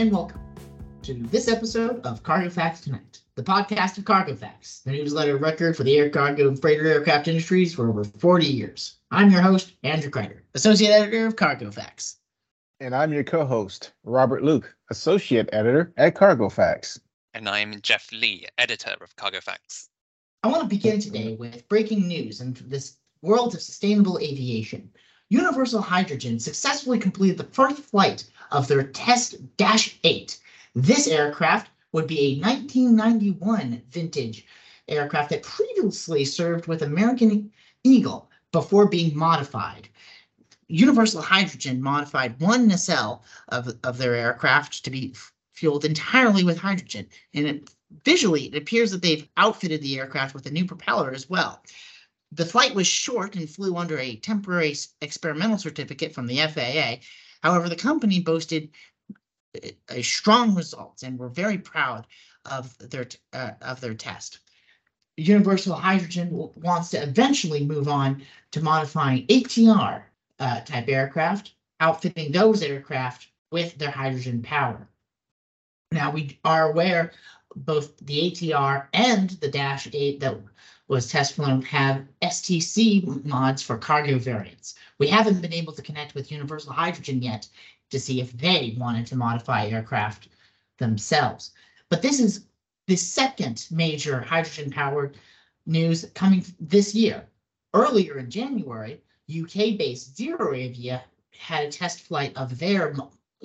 and 0.00 0.10
welcome 0.12 0.40
to 1.02 1.12
this 1.12 1.46
episode 1.46 2.00
of 2.06 2.22
Cargo 2.22 2.48
Facts 2.48 2.80
Tonight, 2.80 3.20
the 3.34 3.42
podcast 3.42 3.98
of 3.98 4.06
Cargo 4.06 4.34
Facts, 4.34 4.80
the 4.80 4.92
newsletter 4.92 5.36
record 5.36 5.76
for 5.76 5.84
the 5.84 5.94
air 5.98 6.08
cargo 6.08 6.48
and 6.48 6.58
freighter 6.58 6.86
aircraft 6.86 7.28
industries 7.28 7.74
for 7.74 7.86
over 7.86 8.04
40 8.04 8.46
years. 8.46 8.94
I'm 9.10 9.28
your 9.30 9.42
host, 9.42 9.74
Andrew 9.82 10.10
Kreider, 10.10 10.40
Associate 10.54 10.88
Editor 10.88 11.26
of 11.26 11.36
Cargo 11.36 11.70
Facts. 11.70 12.16
And 12.80 12.94
I'm 12.94 13.12
your 13.12 13.24
co 13.24 13.44
host, 13.44 13.92
Robert 14.02 14.42
Luke, 14.42 14.74
Associate 14.90 15.46
Editor 15.52 15.92
at 15.98 16.14
Cargo 16.14 16.48
Facts. 16.48 16.98
And 17.34 17.46
I'm 17.46 17.78
Jeff 17.82 18.10
Lee, 18.10 18.46
Editor 18.56 18.96
of 19.02 19.14
Cargo 19.16 19.42
Facts. 19.42 19.90
I 20.42 20.48
want 20.48 20.62
to 20.62 20.66
begin 20.66 20.98
today 20.98 21.36
with 21.38 21.68
breaking 21.68 22.08
news 22.08 22.40
in 22.40 22.56
this 22.58 22.96
world 23.20 23.54
of 23.54 23.60
sustainable 23.60 24.18
aviation. 24.18 24.90
Universal 25.28 25.82
Hydrogen 25.82 26.40
successfully 26.40 26.98
completed 26.98 27.36
the 27.36 27.44
first 27.44 27.82
flight 27.82 28.24
of 28.50 28.68
their 28.68 28.82
Test 28.82 29.36
Dash 29.56 29.98
8. 30.04 30.38
This 30.74 31.06
aircraft 31.06 31.70
would 31.92 32.06
be 32.06 32.20
a 32.20 32.40
1991 32.40 33.82
vintage 33.90 34.46
aircraft 34.88 35.30
that 35.30 35.42
previously 35.42 36.24
served 36.24 36.66
with 36.66 36.82
American 36.82 37.50
Eagle 37.84 38.30
before 38.52 38.86
being 38.86 39.16
modified. 39.16 39.88
Universal 40.68 41.22
Hydrogen 41.22 41.82
modified 41.82 42.40
one 42.40 42.68
nacelle 42.68 43.24
of, 43.48 43.76
of 43.82 43.98
their 43.98 44.14
aircraft 44.14 44.84
to 44.84 44.90
be 44.90 45.14
fueled 45.52 45.84
entirely 45.84 46.44
with 46.44 46.58
hydrogen. 46.58 47.06
And 47.34 47.46
it, 47.46 47.70
visually, 48.04 48.46
it 48.46 48.56
appears 48.56 48.90
that 48.92 49.02
they've 49.02 49.28
outfitted 49.36 49.82
the 49.82 49.98
aircraft 49.98 50.34
with 50.34 50.46
a 50.46 50.50
new 50.50 50.64
propeller 50.64 51.12
as 51.12 51.28
well. 51.28 51.62
The 52.32 52.46
flight 52.46 52.74
was 52.74 52.86
short 52.86 53.34
and 53.34 53.50
flew 53.50 53.76
under 53.76 53.98
a 53.98 54.16
temporary 54.16 54.76
experimental 55.02 55.58
certificate 55.58 56.14
from 56.14 56.26
the 56.26 56.38
FAA. 56.38 57.02
However, 57.42 57.68
the 57.68 57.76
company 57.76 58.20
boasted 58.20 58.70
a 59.88 60.02
strong 60.02 60.54
results 60.54 61.02
and 61.02 61.18
were 61.18 61.28
very 61.28 61.58
proud 61.58 62.06
of 62.44 62.76
their 62.78 63.06
uh, 63.32 63.52
of 63.60 63.80
their 63.80 63.94
test. 63.94 64.38
Universal 65.16 65.74
Hydrogen 65.74 66.50
wants 66.54 66.90
to 66.90 67.02
eventually 67.02 67.64
move 67.64 67.88
on 67.88 68.22
to 68.52 68.62
modifying 68.62 69.26
ATR 69.26 70.02
uh, 70.38 70.60
type 70.60 70.88
aircraft, 70.88 71.52
outfitting 71.80 72.32
those 72.32 72.62
aircraft 72.62 73.28
with 73.50 73.76
their 73.76 73.90
hydrogen 73.90 74.42
power. 74.42 74.88
Now 75.92 76.12
we 76.12 76.38
are 76.44 76.70
aware 76.70 77.12
both 77.56 77.96
the 77.98 78.30
ATR 78.30 78.86
and 78.94 79.30
the 79.30 79.48
Dash 79.48 79.88
8 79.92 80.20
that 80.20 80.38
was 80.90 81.06
test 81.06 81.34
flown 81.34 81.62
have 81.62 82.04
STC 82.20 83.24
mods 83.24 83.62
for 83.62 83.78
cargo 83.78 84.18
variants. 84.18 84.74
We 84.98 85.06
haven't 85.06 85.40
been 85.40 85.52
able 85.52 85.72
to 85.74 85.82
connect 85.82 86.16
with 86.16 86.32
Universal 86.32 86.72
Hydrogen 86.72 87.22
yet 87.22 87.48
to 87.90 88.00
see 88.00 88.20
if 88.20 88.32
they 88.32 88.74
wanted 88.76 89.06
to 89.06 89.16
modify 89.16 89.66
aircraft 89.66 90.26
themselves. 90.78 91.52
But 91.90 92.02
this 92.02 92.18
is 92.18 92.46
the 92.88 92.96
second 92.96 93.68
major 93.70 94.20
hydrogen 94.20 94.72
powered 94.72 95.16
news 95.64 96.10
coming 96.14 96.44
this 96.58 96.92
year. 96.92 97.24
Earlier 97.72 98.18
in 98.18 98.28
January, 98.28 99.00
UK 99.30 99.78
based 99.78 100.16
ZeroAvia 100.16 101.02
had 101.38 101.66
a 101.66 101.70
test 101.70 102.00
flight 102.00 102.36
of 102.36 102.58
their 102.58 102.96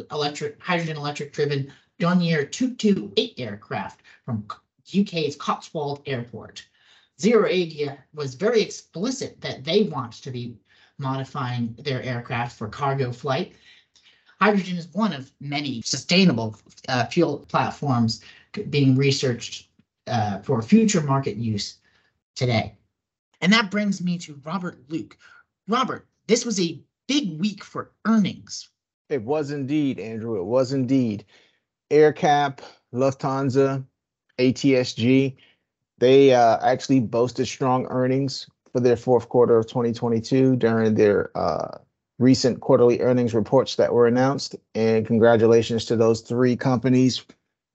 electric 0.09 0.59
hydrogen 0.59 0.97
electric 0.97 1.31
driven 1.31 1.71
Dornier 1.99 2.51
228 2.51 3.35
aircraft 3.37 4.01
from 4.25 4.47
UK's 4.99 5.35
Cotswold 5.35 6.01
Airport. 6.07 6.65
ZeroAvia 7.19 7.97
was 8.13 8.35
very 8.35 8.61
explicit 8.61 9.39
that 9.41 9.63
they 9.63 9.83
want 9.83 10.13
to 10.13 10.31
be 10.31 10.57
modifying 10.97 11.75
their 11.79 12.01
aircraft 12.03 12.57
for 12.57 12.67
cargo 12.67 13.11
flight. 13.11 13.53
Hydrogen 14.41 14.77
is 14.77 14.87
one 14.93 15.13
of 15.13 15.31
many 15.39 15.81
sustainable 15.81 16.55
uh, 16.89 17.05
fuel 17.05 17.45
platforms 17.47 18.21
being 18.69 18.95
researched 18.95 19.69
uh, 20.07 20.39
for 20.39 20.61
future 20.61 21.01
market 21.01 21.37
use 21.37 21.77
today. 22.35 22.75
And 23.41 23.51
that 23.53 23.71
brings 23.71 24.01
me 24.01 24.17
to 24.19 24.39
Robert 24.43 24.79
Luke. 24.89 25.17
Robert, 25.67 26.07
this 26.27 26.45
was 26.45 26.59
a 26.59 26.81
big 27.07 27.39
week 27.39 27.63
for 27.63 27.91
earnings. 28.05 28.69
It 29.09 29.21
was 29.21 29.51
indeed, 29.51 29.99
Andrew. 29.99 30.39
It 30.39 30.45
was 30.45 30.73
indeed. 30.73 31.25
AerCap, 31.91 32.59
Lufthansa, 32.93 33.85
ATSG, 34.39 35.35
they 35.99 36.33
uh, 36.33 36.57
actually 36.61 36.99
boasted 36.99 37.47
strong 37.47 37.85
earnings 37.89 38.49
for 38.71 38.79
their 38.79 38.97
fourth 38.97 39.29
quarter 39.29 39.57
of 39.57 39.67
2022 39.67 40.57
during 40.57 40.95
their 40.95 41.35
uh, 41.37 41.77
recent 42.19 42.59
quarterly 42.59 43.01
earnings 43.01 43.33
reports 43.33 43.75
that 43.75 43.93
were 43.93 44.07
announced. 44.07 44.55
And 44.73 45.05
congratulations 45.05 45.85
to 45.85 45.95
those 45.95 46.21
three 46.21 46.55
companies 46.55 47.25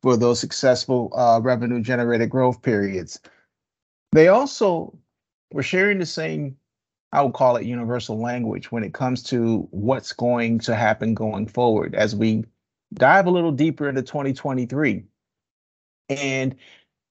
for 0.03 0.17
those 0.17 0.41
successful 0.41 1.13
uh, 1.15 1.41
revenue 1.43 1.81
generated 1.81 2.31
growth 2.31 2.63
periods. 2.63 3.21
They 4.13 4.29
also 4.29 4.99
were 5.53 5.63
sharing 5.63 5.99
the 5.99 6.07
same, 6.07 6.57
I 7.13 7.23
would 7.23 7.35
call 7.35 7.57
it 7.57 7.67
universal 7.67 8.19
language 8.19 8.73
when 8.73 8.85
it 8.85 8.95
comes 8.95 9.23
to 9.25 9.69
what's 9.71 10.13
going 10.13 10.59
to 10.61 10.75
happen 10.75 11.15
going 11.15 11.47
forward 11.47 11.95
as 11.95 12.17
we 12.17 12.45
dive 12.95 13.27
a 13.27 13.31
little 13.31 13.53
deeper 13.53 13.89
into 13.89 14.03
2023. 14.03 15.05
And 16.09 16.57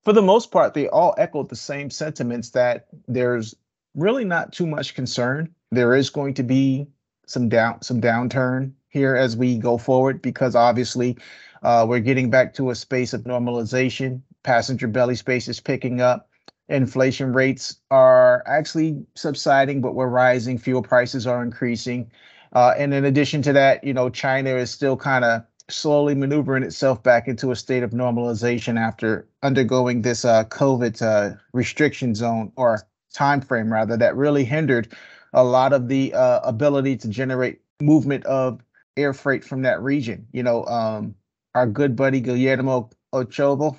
for 0.10 0.14
the 0.14 0.22
most 0.24 0.50
part, 0.50 0.74
they 0.74 0.88
all 0.88 1.14
echoed 1.20 1.50
the 1.50 1.56
same 1.56 1.92
sentiments 1.92 2.50
that 2.50 2.88
there's 3.08 3.54
really 3.94 4.26
not 4.26 4.52
too 4.52 4.66
much 4.66 4.96
concern. 4.96 5.54
There 5.70 5.96
is 5.96 6.10
going 6.10 6.34
to 6.34 6.42
be 6.42 6.88
some 7.28 7.48
down 7.48 7.84
some 7.84 8.02
downturn 8.02 8.72
here 8.88 9.16
as 9.16 9.38
we 9.38 9.60
go 9.60 9.78
forward 9.78 10.20
because 10.24 10.56
obviously 10.56 11.16
uh, 11.62 11.86
we're 11.88 12.00
getting 12.00 12.32
back 12.32 12.56
to 12.56 12.72
a 12.72 12.76
space 12.76 13.14
of 13.14 13.26
normalization. 13.26 14.22
Passenger 14.42 14.88
belly 14.88 15.14
space 15.14 15.48
is 15.48 15.60
picking 15.60 16.02
up. 16.02 16.28
Inflation 16.70 17.32
rates 17.32 17.78
are 17.92 18.44
actually 18.48 19.06
subsiding, 19.14 19.80
but 19.80 19.94
we're 19.94 20.08
rising. 20.08 20.58
Fuel 20.58 20.82
prices 20.82 21.28
are 21.28 21.44
increasing. 21.44 22.12
Uh, 22.54 22.74
and 22.76 22.96
in 22.96 23.06
addition 23.06 23.44
to 23.44 23.54
that, 23.54 23.84
you 23.84 23.94
know, 23.94 24.10
China 24.10 24.56
is 24.56 24.72
still 24.72 24.98
kind 24.98 25.24
of 25.24 25.44
slowly 25.70 26.16
maneuvering 26.16 26.64
itself 26.64 27.02
back 27.04 27.28
into 27.28 27.52
a 27.52 27.56
state 27.56 27.84
of 27.84 27.92
normalization 27.92 28.80
after 28.80 29.28
undergoing 29.44 30.02
this 30.02 30.26
uh, 30.26 30.44
COVID 30.46 31.02
uh, 31.02 31.36
restriction 31.54 32.16
zone 32.16 32.52
or 32.56 32.88
time 33.14 33.42
frame 33.42 33.72
rather 33.72 33.98
that 33.98 34.16
really 34.16 34.44
hindered 34.44 34.94
a 35.34 35.44
lot 35.44 35.74
of 35.74 35.88
the 35.88 36.14
uh, 36.14 36.40
ability 36.44 36.98
to 36.98 37.08
generate 37.08 37.62
movement 37.82 38.26
of 38.26 38.62
air 38.98 39.14
freight 39.14 39.44
from 39.44 39.62
that 39.62 39.82
region. 39.82 40.28
You 40.32 40.44
know, 40.44 40.66
um, 40.66 41.16
our 41.56 41.68
good 41.68 41.96
buddy 41.96 42.20
Guillermo 42.20 42.90
Ochoa 43.14 43.72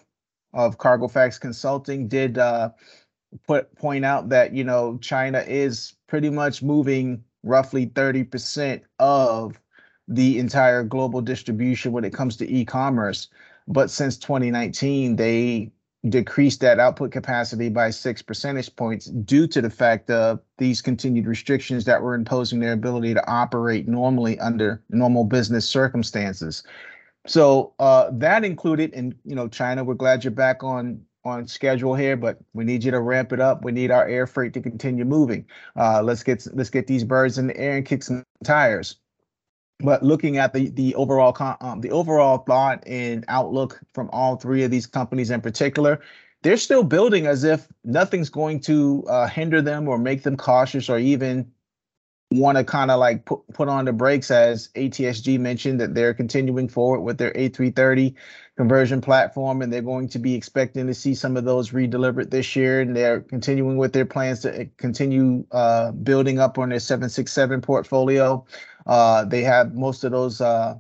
of 0.53 0.79
Cargo 0.79 1.09
Facts 1.09 1.39
Consulting 1.39 2.09
did 2.09 2.39
uh, 2.39 2.71
put 3.47 3.75
point 3.77 4.05
out 4.05 4.29
that 4.31 4.53
you 4.53 4.65
know 4.65 4.99
China 4.99 5.45
is 5.47 5.95
pretty 6.09 6.31
much 6.31 6.63
moving 6.63 7.23
roughly 7.43 7.87
30% 7.87 8.83
of 8.99 9.59
the 10.11 10.39
entire 10.39 10.83
global 10.83 11.23
distribution 11.23 11.93
when 11.93 12.05
it 12.05 12.13
comes 12.13 12.37
to 12.37 12.53
e-commerce. 12.53 13.29
But 13.69 13.91
since 13.91 14.19
2019, 14.19 15.17
they 15.17 15.71
decreased 16.09 16.61
that 16.61 16.81
output 16.81 17.13
capacity 17.13 17.69
by 17.69 17.91
six 17.91 18.21
percentage 18.21 18.75
points 18.75 19.07
due 19.07 19.47
to 19.47 19.63
the 19.63 19.71
fact 19.71 20.11
of 20.11 20.41
these 20.59 20.83
continued 20.83 21.27
restrictions 21.27 21.85
that 21.85 22.03
were 22.03 22.15
imposing 22.15 22.59
their 22.59 22.73
ability 22.73 23.15
to 23.15 23.31
operate 23.31 23.87
normally 23.87 24.39
under 24.41 24.83
normal 24.91 25.25
business 25.25 25.69
circumstances. 25.69 26.65
So 27.27 27.75
uh, 27.79 28.11
that 28.15 28.45
included, 28.45 28.93
in 28.95 29.15
you 29.25 29.37
know, 29.37 29.47
China. 29.47 29.85
We're 29.85 29.95
glad 29.95 30.25
you're 30.25 30.33
back 30.33 30.65
on 30.65 31.03
on 31.23 31.47
schedule 31.47 31.95
here, 31.95 32.17
but 32.17 32.39
we 32.55 32.65
need 32.65 32.83
you 32.83 32.91
to 32.91 33.01
ramp 33.01 33.31
it 33.31 33.41
up. 33.41 33.63
We 33.63 33.73
need 33.73 33.91
our 33.91 34.09
air 34.09 34.27
freight 34.27 34.55
to 34.55 34.61
continue 34.61 35.05
moving. 35.05 35.45
Uh, 35.77 36.03
let's 36.03 36.23
get 36.23 36.47
let's 36.55 36.71
get 36.71 36.87
these 36.87 37.05
birds 37.05 37.37
in 37.37 37.47
the 37.47 37.57
air 37.59 37.77
and 37.77 37.87
kick 37.87 38.03
some 38.03 38.25
tires 38.43 38.97
but 39.83 40.03
looking 40.03 40.37
at 40.37 40.53
the 40.53 40.71
the 40.71 40.95
overall 40.95 41.37
um, 41.61 41.81
the 41.81 41.91
overall 41.91 42.39
thought 42.39 42.83
and 42.87 43.25
outlook 43.29 43.81
from 43.93 44.09
all 44.13 44.37
three 44.37 44.63
of 44.63 44.71
these 44.71 44.87
companies 44.87 45.31
in 45.31 45.41
particular, 45.41 46.01
they're 46.43 46.57
still 46.57 46.85
building 46.85 47.27
as 47.27 47.45
if 47.45 47.69
nothing's 47.85 48.31
going 48.31 48.61
to 48.61 49.05
uh, 49.09 49.27
hinder 49.27 49.63
them 49.63 49.89
or 49.89 49.99
make 49.99 50.23
them 50.23 50.37
cautious 50.37 50.89
or 50.89 50.99
even 50.99 51.51
want 52.33 52.57
to 52.57 52.63
kind 52.63 52.91
of 52.91 53.01
like 53.01 53.25
put, 53.25 53.41
put 53.53 53.69
on 53.69 53.85
the 53.85 53.93
brakes 53.93 54.31
as 54.31 54.69
ATSG 54.77 55.39
mentioned 55.41 55.81
that 55.81 55.95
they're 55.95 56.15
continuing 56.15 56.69
forward 56.69 57.01
with 57.01 57.19
their 57.19 57.33
A330 57.33 58.15
conversion 58.57 59.01
platform 59.01 59.63
and 59.63 59.73
they're 59.73 59.83
going 59.83 60.09
to 60.11 60.19
be 60.19 60.35
expecting 60.35 60.87
to 60.87 60.95
see 60.95 61.15
some 61.15 61.37
of 61.37 61.45
those 61.45 61.71
redelivered 61.71 62.31
this 62.31 62.55
year 62.55 62.83
and 62.83 62.95
they're 62.95 63.21
continuing 63.21 63.79
with 63.79 63.93
their 63.93 64.07
plans 64.07 64.41
to 64.41 64.67
continue 64.77 65.45
uh, 65.51 65.91
building 65.91 66.39
up 66.39 66.57
on 66.57 66.69
their 66.69 66.79
767 66.79 67.61
portfolio. 67.63 68.45
Uh, 68.87 69.25
they 69.25 69.43
have 69.43 69.75
most 69.75 70.05
of 70.05 70.13
those 70.13 70.41
uh, 70.41 70.75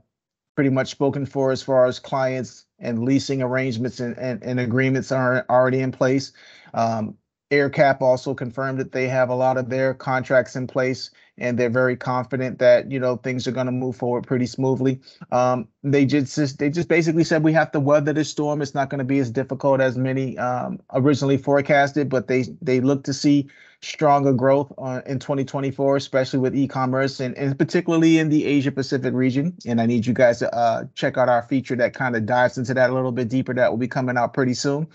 pretty 0.54 0.70
much 0.70 0.90
spoken 0.90 1.26
for 1.26 1.52
as 1.52 1.62
far 1.62 1.86
as 1.86 1.98
clients 1.98 2.66
and 2.78 3.04
leasing 3.04 3.42
arrangements 3.42 4.00
and, 4.00 4.16
and, 4.18 4.42
and 4.42 4.60
agreements 4.60 5.12
are 5.12 5.44
already 5.48 5.80
in 5.80 5.92
place. 5.92 6.32
Um, 6.74 7.16
AerCap 7.50 8.00
also 8.00 8.34
confirmed 8.34 8.78
that 8.78 8.92
they 8.92 9.08
have 9.08 9.28
a 9.28 9.34
lot 9.34 9.56
of 9.56 9.68
their 9.68 9.92
contracts 9.94 10.54
in 10.54 10.66
place 10.66 11.10
and 11.40 11.58
they're 11.58 11.70
very 11.70 11.96
confident 11.96 12.58
that 12.58 12.90
you 12.90 13.00
know 13.00 13.16
things 13.16 13.48
are 13.48 13.52
going 13.52 13.66
to 13.66 13.72
move 13.72 13.96
forward 13.96 14.26
pretty 14.26 14.46
smoothly. 14.46 15.00
Um, 15.32 15.66
they 15.82 16.04
just 16.04 16.58
they 16.58 16.70
just 16.70 16.88
basically 16.88 17.24
said 17.24 17.42
we 17.42 17.52
have 17.54 17.72
to 17.72 17.80
weather 17.80 18.12
this 18.12 18.28
storm. 18.28 18.62
It's 18.62 18.74
not 18.74 18.90
going 18.90 18.98
to 18.98 19.04
be 19.04 19.18
as 19.18 19.30
difficult 19.30 19.80
as 19.80 19.96
many 19.96 20.38
um, 20.38 20.78
originally 20.92 21.38
forecasted, 21.38 22.08
but 22.08 22.28
they 22.28 22.44
they 22.62 22.80
look 22.80 23.02
to 23.04 23.14
see 23.14 23.48
stronger 23.82 24.34
growth 24.34 24.70
uh, 24.78 25.00
in 25.06 25.18
2024, 25.18 25.96
especially 25.96 26.38
with 26.38 26.54
e-commerce 26.54 27.18
and, 27.18 27.34
and 27.38 27.58
particularly 27.58 28.18
in 28.18 28.28
the 28.28 28.44
Asia 28.44 28.70
Pacific 28.70 29.14
region. 29.14 29.56
And 29.66 29.80
I 29.80 29.86
need 29.86 30.04
you 30.04 30.12
guys 30.12 30.38
to 30.40 30.54
uh, 30.54 30.84
check 30.94 31.16
out 31.16 31.30
our 31.30 31.42
feature 31.42 31.74
that 31.76 31.94
kind 31.94 32.14
of 32.14 32.26
dives 32.26 32.58
into 32.58 32.74
that 32.74 32.90
a 32.90 32.94
little 32.94 33.12
bit 33.12 33.30
deeper. 33.30 33.54
That 33.54 33.70
will 33.70 33.78
be 33.78 33.88
coming 33.88 34.18
out 34.18 34.34
pretty 34.34 34.54
soon. 34.54 34.86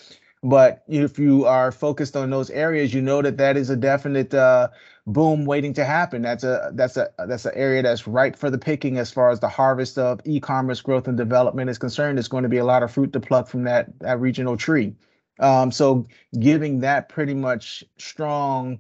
But 0.44 0.84
if 0.88 1.18
you 1.18 1.46
are 1.46 1.72
focused 1.72 2.16
on 2.16 2.30
those 2.30 2.50
areas, 2.52 2.94
you 2.94 3.02
know 3.02 3.22
that 3.22 3.38
that 3.38 3.58
is 3.58 3.70
a 3.70 3.76
definite 3.76 4.34
uh, 4.34 4.70
boom 5.08 5.46
waiting 5.46 5.74
to 5.74 5.86
happen. 5.86 6.22
That's 6.22 6.44
a 6.44 6.72
that's 6.74 6.98
a 6.98 7.10
that's 7.28 7.46
an 7.46 7.54
area 7.56 7.82
that's 7.82 8.08
ripe 8.08 8.36
for 8.36 8.50
the 8.50 8.58
picking 8.58 8.98
as 8.98 9.12
far 9.12 9.32
as 9.32 9.40
the 9.40 9.50
harvest 9.50 9.98
of 9.98 10.22
e-commerce 10.26 10.82
growth 10.82 11.08
and 11.08 11.18
development 11.18 11.70
is 11.70 11.78
concerned. 11.78 12.18
There's 12.18 12.28
going 12.28 12.44
to 12.44 12.50
be 12.50 12.58
a 12.58 12.66
lot 12.66 12.84
of 12.84 12.92
fruit 12.92 13.14
to 13.14 13.20
pluck 13.20 13.48
from 13.48 13.64
that 13.64 13.98
that 14.00 14.20
regional 14.20 14.56
tree. 14.56 14.94
Um, 15.40 15.72
so 15.72 16.08
giving 16.40 16.80
that 16.80 17.10
pretty 17.10 17.34
much 17.34 17.84
strong 17.98 18.80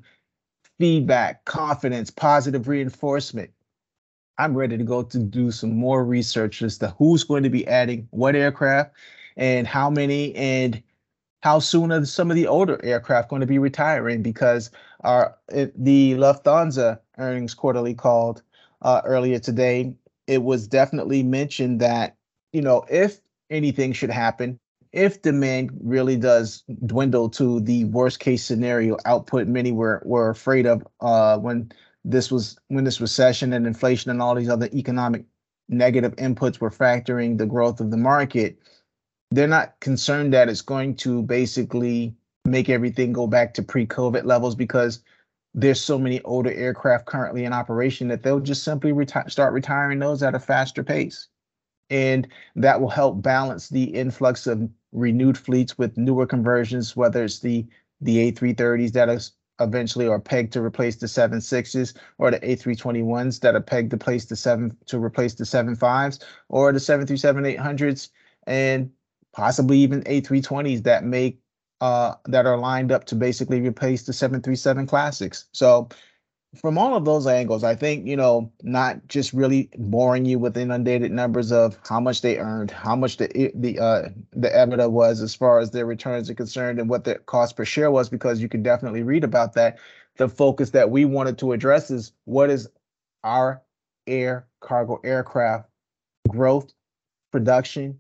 feedback, 0.78 1.46
confidence, 1.46 2.10
positive 2.10 2.68
reinforcement. 2.68 3.50
I'm 4.38 4.56
ready 4.56 4.78
to 4.78 4.84
go 4.84 5.01
to 5.01 5.19
do 5.19 5.51
some 5.51 5.75
more 5.75 6.04
research 6.04 6.62
as 6.62 6.78
to 6.80 6.90
who's 6.98 7.24
going 7.24 7.44
to 7.44 7.50
be 7.50 7.66
adding 7.68 8.08
what 8.12 8.36
aircraft 8.36 8.94
and 9.38 9.66
how 9.66 9.90
many 9.90 10.36
and 10.36 10.81
how 11.46 11.60
soon 11.60 11.92
are 11.92 12.04
some 12.06 12.32
of 12.32 12.36
the 12.36 12.48
older 12.48 12.84
aircraft 12.84 13.30
going 13.30 13.40
to 13.40 13.46
be 13.46 13.60
retiring? 13.60 14.24
Because 14.24 14.72
our 15.02 15.38
the 15.48 16.16
Lufthansa 16.16 17.00
earnings 17.20 17.54
quarterly 17.54 17.94
called 17.94 18.42
uh, 18.82 19.02
earlier 19.06 19.38
today, 19.38 19.94
it 20.26 20.42
was 20.42 20.68
definitely 20.68 21.22
mentioned 21.22 21.80
that 21.82 22.16
you 22.52 22.64
know 22.64 22.84
if 22.90 23.22
anything 23.52 23.94
should 23.94 24.10
happen, 24.10 24.60
if 24.92 25.22
demand 25.22 25.70
really 25.84 26.18
does 26.18 26.64
dwindle 26.88 27.30
to 27.30 27.60
the 27.60 27.86
worst 27.86 28.20
case 28.20 28.44
scenario 28.44 28.98
output 29.06 29.48
many 29.48 29.72
were 29.72 30.02
were 30.04 30.32
afraid 30.32 30.66
of 30.66 30.82
uh, 31.02 31.38
when 31.38 31.72
this 32.04 32.32
was 32.32 32.58
when 32.70 32.86
this 32.86 33.00
recession 33.00 33.54
and 33.54 33.68
inflation 33.68 34.10
and 34.10 34.20
all 34.20 34.34
these 34.34 34.50
other 34.50 34.70
economic 34.74 35.24
negative 35.70 36.16
inputs 36.16 36.60
were 36.60 36.72
factoring 36.72 37.38
the 37.38 37.46
growth 37.46 37.80
of 37.80 37.92
the 37.92 37.98
market 37.98 38.58
they're 39.31 39.48
not 39.48 39.80
concerned 39.80 40.33
that 40.33 40.50
it's 40.50 40.62
going 40.62 40.95
to 40.95 41.22
basically 41.24 42.16
make 42.45 42.69
everything 42.69 43.12
go 43.12 43.27
back 43.27 43.54
to 43.56 43.63
pre-COVID 43.63 44.25
levels 44.25 44.56
because 44.56 45.01
there's 45.54 45.81
so 45.81 45.98
many 45.98 46.22
older 46.22 46.51
aircraft 46.51 47.06
currently 47.06 47.45
in 47.45 47.54
operation 47.54 48.07
that 48.10 48.24
they'll 48.24 48.39
just 48.39 48.63
simply 48.63 48.92
reti- 48.92 49.31
start 49.31 49.54
retiring 49.54 50.00
those 50.00 50.22
at 50.22 50.36
a 50.36 50.39
faster 50.39 50.83
pace. 50.83 51.27
And 51.89 52.27
that 52.56 52.81
will 52.81 52.89
help 52.89 53.22
balance 53.22 53.69
the 53.69 53.83
influx 53.83 54.48
of 54.48 54.69
renewed 54.92 55.38
fleets 55.38 55.77
with 55.77 55.98
newer 55.98 56.25
conversions, 56.25 56.95
whether 56.95 57.24
it's 57.24 57.39
the 57.39 57.66
the 58.01 58.31
A330s 58.31 58.92
that 58.92 59.07
is 59.07 59.31
eventually 59.62 60.07
are 60.07 60.19
pegged 60.19 60.51
to 60.54 60.62
replace 60.62 60.98
the 60.98 61.07
76s 61.07 61.94
or 62.18 62.30
the 62.30 62.39
A321s 62.42 63.39
that 63.39 63.56
are 63.56 63.62
pegged 63.62 63.92
to 63.92 63.98
place 63.98 64.25
the 64.25 64.36
seven 64.36 64.75
to 64.88 65.01
replace 65.01 65.33
the 65.36 65.45
75s 65.45 66.24
or 66.50 66.74
the 66.74 66.80
737 66.80 67.44
800s 67.56 68.10
and 68.48 68.92
possibly 69.36 69.78
even 69.80 70.02
A320s 70.04 70.84
that 70.84 71.04
make 71.04 71.40
uh, 71.82 72.16
that 72.26 72.46
are 72.46 72.58
lined 72.58 72.92
up 72.92 73.04
to 73.06 73.16
basically 73.16 73.60
replace 73.60 74.04
the 74.04 74.14
737 74.14 74.88
classics. 74.88 75.46
So 75.52 75.90
from 76.56 76.78
all 76.78 76.96
of 76.96 77.04
those 77.04 77.28
angles, 77.28 77.66
I 77.66 77.76
think, 77.76 78.08
you 78.08 78.16
know, 78.16 78.50
not 78.64 79.06
just 79.08 79.34
really 79.34 79.70
boring 79.78 80.24
you 80.24 80.40
with 80.40 80.58
inundated 80.58 81.12
numbers 81.12 81.52
of 81.52 81.78
how 81.88 82.00
much 82.00 82.22
they 82.22 82.38
earned, 82.38 82.72
how 82.72 82.96
much 82.96 83.18
the 83.18 83.52
the 83.56 83.78
uh 83.78 84.10
the 84.32 84.50
EBITDA 84.50 84.90
was 84.90 85.22
as 85.22 85.36
far 85.36 85.60
as 85.60 85.72
their 85.72 85.86
returns 85.86 86.30
are 86.30 86.34
concerned 86.34 86.80
and 86.80 86.90
what 86.90 87.04
the 87.04 87.16
cost 87.16 87.58
per 87.58 87.66
share 87.66 87.92
was, 87.92 88.08
because 88.08 88.42
you 88.42 88.48
can 88.48 88.64
definitely 88.64 89.04
read 89.04 89.26
about 89.26 89.54
that. 89.54 89.78
The 90.16 90.30
focus 90.30 90.70
that 90.70 90.90
we 90.90 91.04
wanted 91.04 91.38
to 91.40 91.52
address 91.52 91.92
is 91.92 92.14
what 92.24 92.50
is 92.50 92.70
our 93.26 93.62
air 94.08 94.48
cargo 94.62 95.02
aircraft 95.04 95.68
growth, 96.30 96.74
production, 97.34 98.00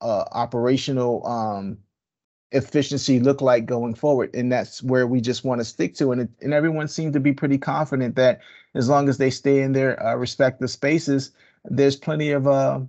uh, 0.00 0.24
operational 0.32 1.26
um, 1.26 1.78
efficiency 2.52 3.20
look 3.20 3.40
like 3.40 3.66
going 3.66 3.94
forward? 3.94 4.34
And 4.34 4.50
that's 4.50 4.82
where 4.82 5.06
we 5.06 5.20
just 5.20 5.44
want 5.44 5.60
to 5.60 5.64
stick 5.64 5.94
to. 5.96 6.12
And, 6.12 6.22
it, 6.22 6.28
and 6.40 6.52
everyone 6.52 6.88
seemed 6.88 7.12
to 7.14 7.20
be 7.20 7.32
pretty 7.32 7.58
confident 7.58 8.16
that 8.16 8.40
as 8.74 8.88
long 8.88 9.08
as 9.08 9.18
they 9.18 9.30
stay 9.30 9.62
in 9.62 9.72
their 9.72 10.02
uh, 10.04 10.14
respective 10.16 10.70
spaces, 10.70 11.32
there's 11.64 11.96
plenty 11.96 12.30
of 12.30 12.46
uh, 12.46 12.80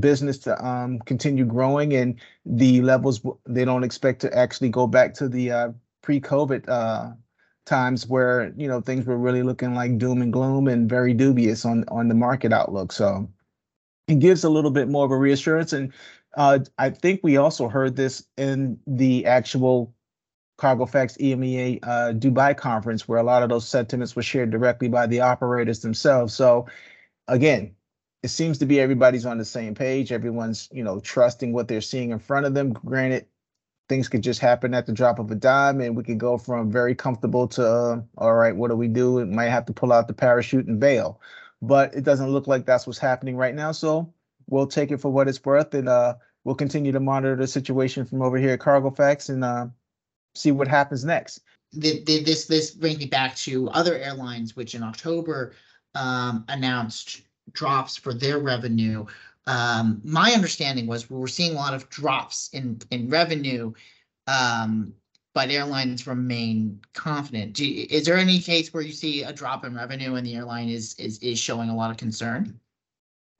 business 0.00 0.38
to 0.38 0.64
um, 0.64 0.98
continue 1.00 1.44
growing 1.44 1.94
and 1.94 2.20
the 2.44 2.82
levels 2.82 3.20
they 3.46 3.64
don't 3.64 3.84
expect 3.84 4.20
to 4.20 4.36
actually 4.36 4.68
go 4.68 4.86
back 4.86 5.14
to 5.14 5.28
the 5.28 5.50
uh, 5.50 5.68
pre-COVID 6.02 6.68
uh, 6.68 7.12
times 7.64 8.06
where 8.06 8.52
you 8.56 8.68
know 8.68 8.80
things 8.80 9.06
were 9.06 9.16
really 9.16 9.42
looking 9.42 9.74
like 9.74 9.96
doom 9.98 10.20
and 10.20 10.32
gloom 10.32 10.68
and 10.68 10.88
very 10.88 11.14
dubious 11.14 11.64
on 11.64 11.84
on 11.88 12.08
the 12.08 12.14
market 12.14 12.52
outlook. 12.52 12.92
So 12.92 13.28
it 14.08 14.18
gives 14.18 14.44
a 14.44 14.50
little 14.50 14.70
bit 14.70 14.88
more 14.88 15.04
of 15.04 15.10
a 15.10 15.16
reassurance. 15.16 15.72
And 15.72 15.92
uh, 16.36 16.60
I 16.78 16.90
think 16.90 17.20
we 17.22 17.36
also 17.36 17.68
heard 17.68 17.96
this 17.96 18.24
in 18.36 18.78
the 18.86 19.26
actual 19.26 19.94
Cargo 20.56 20.86
Cargofax 20.86 21.18
EMEA 21.18 21.80
uh, 21.82 22.12
Dubai 22.12 22.56
conference, 22.56 23.08
where 23.08 23.18
a 23.18 23.24
lot 23.24 23.42
of 23.42 23.48
those 23.48 23.66
sentiments 23.66 24.14
were 24.14 24.22
shared 24.22 24.50
directly 24.50 24.88
by 24.88 25.06
the 25.06 25.20
operators 25.20 25.80
themselves. 25.80 26.34
So 26.34 26.66
again, 27.26 27.74
it 28.22 28.28
seems 28.28 28.58
to 28.58 28.66
be 28.66 28.80
everybody's 28.80 29.26
on 29.26 29.38
the 29.38 29.44
same 29.44 29.74
page. 29.74 30.12
Everyone's, 30.12 30.68
you 30.72 30.84
know, 30.84 31.00
trusting 31.00 31.52
what 31.52 31.68
they're 31.68 31.80
seeing 31.80 32.10
in 32.10 32.18
front 32.18 32.46
of 32.46 32.54
them. 32.54 32.72
Granted, 32.72 33.26
things 33.88 34.08
could 34.08 34.22
just 34.22 34.40
happen 34.40 34.74
at 34.74 34.86
the 34.86 34.92
drop 34.92 35.18
of 35.18 35.30
a 35.30 35.34
dime, 35.34 35.80
and 35.80 35.96
we 35.96 36.04
could 36.04 36.18
go 36.18 36.38
from 36.38 36.70
very 36.70 36.94
comfortable 36.94 37.48
to, 37.48 37.66
uh, 37.66 38.00
all 38.16 38.34
right, 38.34 38.56
what 38.56 38.68
do 38.70 38.76
we 38.76 38.88
do? 38.88 39.14
We 39.14 39.24
might 39.24 39.50
have 39.50 39.66
to 39.66 39.72
pull 39.72 39.92
out 39.92 40.08
the 40.08 40.14
parachute 40.14 40.66
and 40.66 40.80
bail 40.80 41.20
but 41.66 41.94
it 41.94 42.04
doesn't 42.04 42.30
look 42.30 42.46
like 42.46 42.66
that's 42.66 42.86
what's 42.86 42.98
happening 42.98 43.36
right 43.36 43.54
now. 43.54 43.72
So 43.72 44.12
we'll 44.48 44.66
take 44.66 44.90
it 44.90 45.00
for 45.00 45.10
what 45.10 45.28
it's 45.28 45.44
worth, 45.44 45.74
and 45.74 45.88
uh, 45.88 46.14
we'll 46.44 46.54
continue 46.54 46.92
to 46.92 47.00
monitor 47.00 47.36
the 47.36 47.46
situation 47.46 48.04
from 48.04 48.22
over 48.22 48.36
here 48.36 48.50
at 48.50 48.60
Cargo 48.60 48.90
Facts 48.90 49.28
and 49.28 49.44
uh, 49.44 49.66
see 50.34 50.52
what 50.52 50.68
happens 50.68 51.04
next. 51.04 51.40
The, 51.72 52.04
the, 52.04 52.22
this 52.22 52.46
this 52.46 52.70
brings 52.70 52.98
me 52.98 53.06
back 53.06 53.34
to 53.36 53.68
other 53.70 53.96
airlines, 53.96 54.54
which 54.54 54.74
in 54.74 54.82
October 54.82 55.52
um, 55.94 56.44
announced 56.48 57.22
drops 57.52 57.96
for 57.96 58.14
their 58.14 58.38
revenue. 58.38 59.06
Um, 59.46 60.00
my 60.04 60.32
understanding 60.32 60.86
was 60.86 61.10
we 61.10 61.18
were 61.18 61.28
seeing 61.28 61.52
a 61.52 61.56
lot 61.56 61.74
of 61.74 61.88
drops 61.90 62.50
in 62.52 62.80
in 62.90 63.08
revenue 63.08 63.72
um, 64.26 64.94
but 65.34 65.50
airlines 65.50 66.06
remain 66.06 66.80
confident. 66.94 67.58
You, 67.58 67.86
is 67.90 68.06
there 68.06 68.16
any 68.16 68.38
case 68.38 68.72
where 68.72 68.82
you 68.82 68.92
see 68.92 69.24
a 69.24 69.32
drop 69.32 69.64
in 69.64 69.74
revenue 69.74 70.14
and 70.14 70.26
the 70.26 70.36
airline 70.36 70.68
is 70.68 70.94
is 70.94 71.18
is 71.18 71.38
showing 71.38 71.68
a 71.68 71.76
lot 71.76 71.90
of 71.90 71.96
concern? 71.96 72.58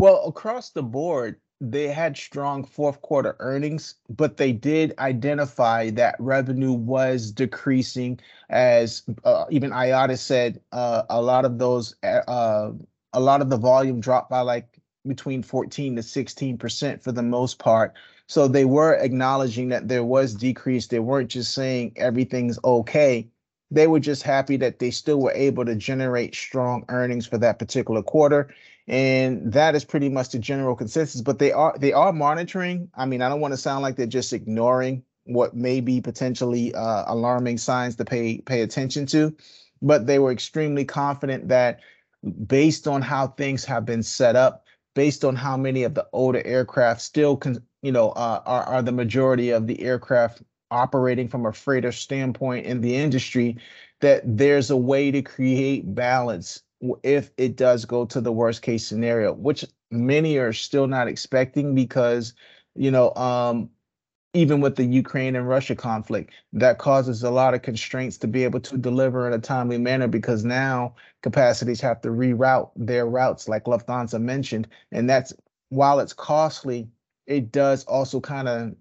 Well, 0.00 0.26
across 0.26 0.70
the 0.70 0.82
board, 0.82 1.36
they 1.60 1.86
had 1.86 2.16
strong 2.16 2.64
fourth 2.64 3.00
quarter 3.00 3.36
earnings, 3.38 3.94
but 4.10 4.36
they 4.36 4.52
did 4.52 4.92
identify 4.98 5.90
that 5.90 6.16
revenue 6.18 6.72
was 6.72 7.30
decreasing 7.30 8.18
as 8.50 9.04
uh, 9.24 9.44
even 9.50 9.70
IATA 9.70 10.18
said 10.18 10.60
uh, 10.72 11.04
a 11.08 11.22
lot 11.22 11.44
of 11.44 11.58
those 11.58 11.94
uh, 12.02 12.72
a 13.12 13.20
lot 13.20 13.40
of 13.40 13.50
the 13.50 13.56
volume 13.56 14.00
dropped 14.00 14.30
by 14.30 14.40
like 14.40 14.66
between 15.06 15.42
14 15.42 15.96
to 15.96 16.02
16 16.02 16.58
percent 16.58 17.02
for 17.02 17.12
the 17.12 17.22
most 17.22 17.58
part 17.58 17.94
so 18.26 18.48
they 18.48 18.64
were 18.64 18.94
acknowledging 18.94 19.68
that 19.68 19.88
there 19.88 20.04
was 20.04 20.34
decrease. 20.34 20.86
They 20.86 20.98
weren't 20.98 21.30
just 21.30 21.52
saying 21.52 21.92
everything's 21.96 22.58
okay. 22.64 23.28
They 23.70 23.86
were 23.86 24.00
just 24.00 24.22
happy 24.22 24.56
that 24.58 24.78
they 24.78 24.90
still 24.90 25.20
were 25.20 25.32
able 25.32 25.64
to 25.64 25.74
generate 25.74 26.34
strong 26.34 26.84
earnings 26.88 27.26
for 27.26 27.38
that 27.38 27.58
particular 27.58 28.02
quarter. 28.02 28.54
And 28.86 29.52
that 29.52 29.74
is 29.74 29.84
pretty 29.84 30.08
much 30.08 30.30
the 30.30 30.38
general 30.38 30.76
consensus. 30.76 31.20
But 31.20 31.38
they 31.38 31.52
are 31.52 31.74
they 31.78 31.92
are 31.92 32.12
monitoring. 32.12 32.88
I 32.94 33.06
mean, 33.06 33.22
I 33.22 33.28
don't 33.28 33.40
want 33.40 33.52
to 33.52 33.58
sound 33.58 33.82
like 33.82 33.96
they're 33.96 34.06
just 34.06 34.32
ignoring 34.32 35.02
what 35.24 35.54
may 35.54 35.80
be 35.80 36.00
potentially 36.00 36.74
uh, 36.74 37.04
alarming 37.06 37.58
signs 37.58 37.96
to 37.96 38.04
pay 38.04 38.38
pay 38.38 38.60
attention 38.62 39.06
to. 39.06 39.34
But 39.82 40.06
they 40.06 40.18
were 40.18 40.32
extremely 40.32 40.84
confident 40.84 41.48
that 41.48 41.80
based 42.46 42.86
on 42.86 43.02
how 43.02 43.28
things 43.28 43.64
have 43.64 43.84
been 43.84 44.02
set 44.02 44.36
up, 44.36 44.64
based 44.94 45.24
on 45.24 45.34
how 45.36 45.56
many 45.56 45.82
of 45.82 45.94
the 45.94 46.06
older 46.12 46.42
aircraft 46.44 47.00
still 47.02 47.36
can 47.36 47.62
you 47.84 47.92
know, 47.92 48.10
uh, 48.12 48.42
are, 48.46 48.64
are 48.64 48.82
the 48.82 48.92
majority 48.92 49.50
of 49.50 49.66
the 49.66 49.82
aircraft 49.82 50.42
operating 50.70 51.28
from 51.28 51.46
a 51.46 51.52
freighter 51.52 51.92
standpoint 51.92 52.66
in 52.66 52.80
the 52.80 52.96
industry, 52.96 53.58
that 54.00 54.22
there's 54.24 54.70
a 54.70 54.76
way 54.76 55.10
to 55.10 55.22
create 55.22 55.94
balance 55.94 56.62
if 57.02 57.30
it 57.36 57.56
does 57.56 57.84
go 57.84 58.06
to 58.06 58.22
the 58.22 58.32
worst 58.32 58.62
case 58.62 58.86
scenario, 58.86 59.34
which 59.34 59.66
many 59.90 60.38
are 60.38 60.52
still 60.54 60.86
not 60.86 61.08
expecting 61.08 61.74
because, 61.74 62.34
you 62.74 62.90
know, 62.90 63.14
um, 63.16 63.68
even 64.34 64.60
with 64.60 64.76
the 64.76 64.84
Ukraine 64.84 65.36
and 65.36 65.48
Russia 65.48 65.76
conflict, 65.76 66.32
that 66.54 66.78
causes 66.78 67.22
a 67.22 67.30
lot 67.30 67.54
of 67.54 67.62
constraints 67.62 68.18
to 68.18 68.26
be 68.26 68.44
able 68.44 68.60
to 68.60 68.78
deliver 68.78 69.26
in 69.26 69.34
a 69.34 69.38
timely 69.38 69.78
manner 69.78 70.08
because 70.08 70.44
now 70.44 70.94
capacities 71.22 71.80
have 71.82 72.00
to 72.00 72.08
reroute 72.08 72.70
their 72.76 73.06
routes, 73.06 73.48
like 73.48 73.64
Lufthansa 73.64 74.20
mentioned. 74.20 74.68
And 74.90 75.08
that's 75.08 75.34
while 75.68 76.00
it's 76.00 76.12
costly, 76.14 76.88
it 77.26 77.52
does 77.52 77.84
also 77.84 78.20
kind 78.20 78.48
of, 78.48 78.74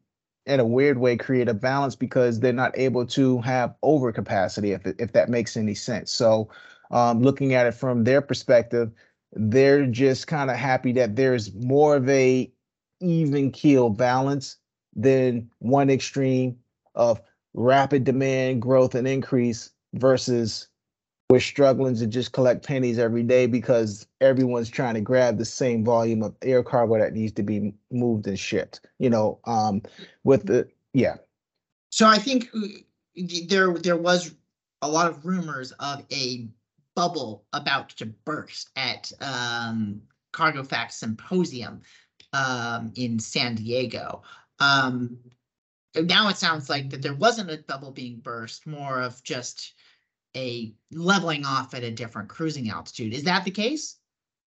in 0.45 0.59
a 0.59 0.65
weird 0.65 0.97
way, 0.97 1.15
create 1.15 1.47
a 1.47 1.53
balance 1.53 1.95
because 1.95 2.39
they're 2.39 2.51
not 2.53 2.77
able 2.77 3.05
to 3.05 3.39
have 3.41 3.73
overcapacity, 3.83 4.75
if, 4.75 4.95
if 4.99 5.13
that 5.13 5.29
makes 5.29 5.55
any 5.55 5.73
sense. 5.73 6.11
So, 6.11 6.49
um, 6.91 7.21
looking 7.21 7.53
at 7.53 7.65
it 7.65 7.73
from 7.73 8.03
their 8.03 8.21
perspective, 8.21 8.91
they're 9.31 9.85
just 9.87 10.27
kind 10.27 10.51
of 10.51 10.57
happy 10.57 10.91
that 10.93 11.15
there's 11.15 11.53
more 11.55 11.95
of 11.95 12.07
a 12.09 12.51
even 12.99 13.51
keel 13.51 13.89
balance 13.89 14.57
than 14.95 15.49
one 15.59 15.89
extreme 15.89 16.57
of 16.95 17.21
rapid 17.53 18.03
demand 18.03 18.61
growth 18.61 18.95
and 18.95 19.07
increase 19.07 19.71
versus 19.93 20.67
we're 21.29 21.39
struggling 21.39 21.95
to 21.95 22.05
just 22.07 22.31
collect 22.31 22.65
pennies 22.65 22.99
every 22.99 23.23
day 23.23 23.47
because 23.47 24.05
everyone's 24.21 24.69
trying 24.69 24.93
to 24.93 25.01
grab 25.01 25.37
the 25.37 25.45
same 25.45 25.83
volume 25.83 26.21
of 26.21 26.35
air 26.41 26.63
cargo 26.63 26.99
that 26.99 27.13
needs 27.13 27.33
to 27.33 27.43
be 27.43 27.73
moved 27.91 28.27
and 28.27 28.37
shipped 28.39 28.81
you 28.99 29.09
know 29.09 29.39
um 29.45 29.81
with 30.23 30.45
the 30.45 30.67
yeah 30.93 31.15
So 31.89 32.07
I 32.07 32.17
think 32.17 32.49
uh, 32.55 32.67
there 33.47 33.73
there 33.73 33.97
was 33.97 34.35
a 34.81 34.87
lot 34.87 35.07
of 35.07 35.25
rumors 35.25 35.71
of 35.73 36.05
a 36.11 36.47
bubble 36.95 37.45
about 37.53 37.89
to 37.89 38.05
burst 38.05 38.69
at 38.75 39.11
um 39.21 40.01
Cargo 40.31 40.63
Facts 40.63 40.97
Symposium 40.97 41.81
um 42.33 42.91
in 42.95 43.19
San 43.19 43.55
Diego. 43.55 44.23
Um 44.59 45.17
now 45.95 46.27
it 46.29 46.37
sounds 46.37 46.69
like 46.69 46.89
that 46.89 47.01
there 47.01 47.13
wasn't 47.13 47.51
a 47.51 47.57
bubble 47.57 47.91
being 47.91 48.19
burst, 48.19 48.65
more 48.67 49.01
of 49.01 49.23
just 49.23 49.73
a 50.35 50.73
leveling 50.91 51.45
off 51.45 51.73
at 51.73 51.83
a 51.83 51.91
different 51.91 52.29
cruising 52.29 52.69
altitude. 52.69 53.13
Is 53.13 53.23
that 53.23 53.45
the 53.45 53.51
case? 53.51 53.97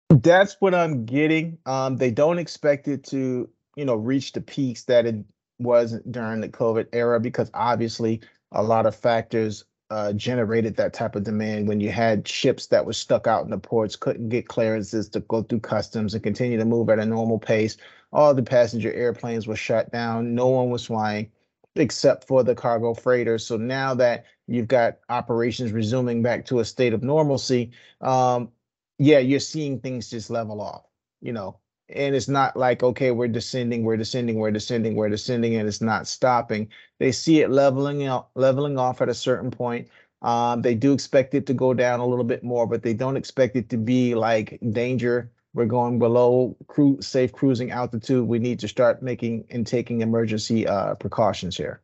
That's 0.09 0.57
what 0.59 0.75
I'm 0.75 1.05
getting. 1.05 1.57
Um, 1.65 1.97
they 1.97 2.11
don't 2.11 2.39
expect 2.39 2.87
it 2.87 3.03
to, 3.05 3.49
you 3.75 3.85
know, 3.85 3.95
reach 3.95 4.31
the 4.31 4.41
peaks 4.41 4.83
that 4.83 5.05
it 5.05 5.15
was 5.59 5.99
during 6.11 6.41
the 6.41 6.49
COVID 6.49 6.87
era 6.93 7.19
because 7.19 7.49
obviously 7.53 8.21
a 8.51 8.61
lot 8.61 8.85
of 8.85 8.95
factors 8.95 9.65
uh, 9.89 10.13
generated 10.13 10.75
that 10.75 10.93
type 10.93 11.15
of 11.15 11.23
demand 11.23 11.67
when 11.67 11.79
you 11.79 11.91
had 11.91 12.27
ships 12.27 12.67
that 12.67 12.85
were 12.85 12.93
stuck 12.93 13.27
out 13.27 13.43
in 13.43 13.51
the 13.51 13.57
ports, 13.57 13.95
couldn't 13.95 14.29
get 14.29 14.47
clearances 14.47 15.09
to 15.09 15.19
go 15.21 15.43
through 15.43 15.59
customs 15.59 16.13
and 16.13 16.23
continue 16.23 16.57
to 16.57 16.65
move 16.65 16.89
at 16.89 16.99
a 16.99 17.05
normal 17.05 17.39
pace. 17.39 17.77
All 18.11 18.33
the 18.33 18.43
passenger 18.43 18.91
airplanes 18.93 19.45
were 19.45 19.55
shut 19.55 19.91
down. 19.91 20.33
No 20.33 20.47
one 20.47 20.69
was 20.69 20.85
flying 20.85 21.31
except 21.75 22.27
for 22.27 22.43
the 22.43 22.55
cargo 22.55 22.93
freighters. 22.93 23.45
So 23.45 23.57
now 23.57 23.93
that 23.95 24.25
you've 24.47 24.67
got 24.67 24.99
operations 25.09 25.71
resuming 25.71 26.21
back 26.21 26.45
to 26.47 26.59
a 26.59 26.65
state 26.65 26.93
of 26.93 27.03
normalcy, 27.03 27.71
um, 28.01 28.51
yeah, 28.97 29.19
you're 29.19 29.39
seeing 29.39 29.79
things 29.79 30.09
just 30.09 30.29
level 30.29 30.61
off, 30.61 30.85
you 31.21 31.33
know. 31.33 31.59
And 31.89 32.15
it's 32.15 32.27
not 32.27 32.57
like, 32.57 32.81
okay, 32.81 33.11
we're 33.11 33.27
descending, 33.27 33.83
we're 33.83 33.97
descending, 33.97 34.37
we're 34.37 34.51
descending, 34.51 34.95
we're 34.95 35.09
descending, 35.09 35.55
and 35.55 35.67
it's 35.67 35.81
not 35.81 36.07
stopping. 36.07 36.69
They 36.99 37.11
see 37.11 37.41
it 37.41 37.51
leveling 37.51 38.05
out, 38.05 38.29
leveling 38.35 38.79
off 38.79 39.01
at 39.01 39.09
a 39.09 39.13
certain 39.13 39.51
point. 39.51 39.89
Um, 40.21 40.61
they 40.63 40.73
do 40.73 40.93
expect 40.93 41.35
it 41.35 41.45
to 41.47 41.53
go 41.53 41.73
down 41.73 41.99
a 41.99 42.05
little 42.07 42.23
bit 42.25 42.43
more, 42.43 42.65
but 42.65 42.81
they 42.81 42.93
don't 42.95 43.17
expect 43.17 43.55
it 43.55 43.69
to 43.69 43.77
be 43.77 44.15
like 44.15 44.57
danger. 44.71 45.31
We're 45.55 45.65
going 45.65 45.99
below 45.99 46.57
cru- 46.67 47.01
safe 47.01 47.31
cruising 47.31 47.71
altitude. 47.71 48.27
We 48.27 48.39
need 48.39 48.59
to 48.59 48.67
start 48.67 49.01
making 49.01 49.45
and 49.49 49.65
taking 49.65 50.01
emergency 50.01 50.67
uh, 50.67 50.95
precautions 50.95 51.55
here. 51.55 51.81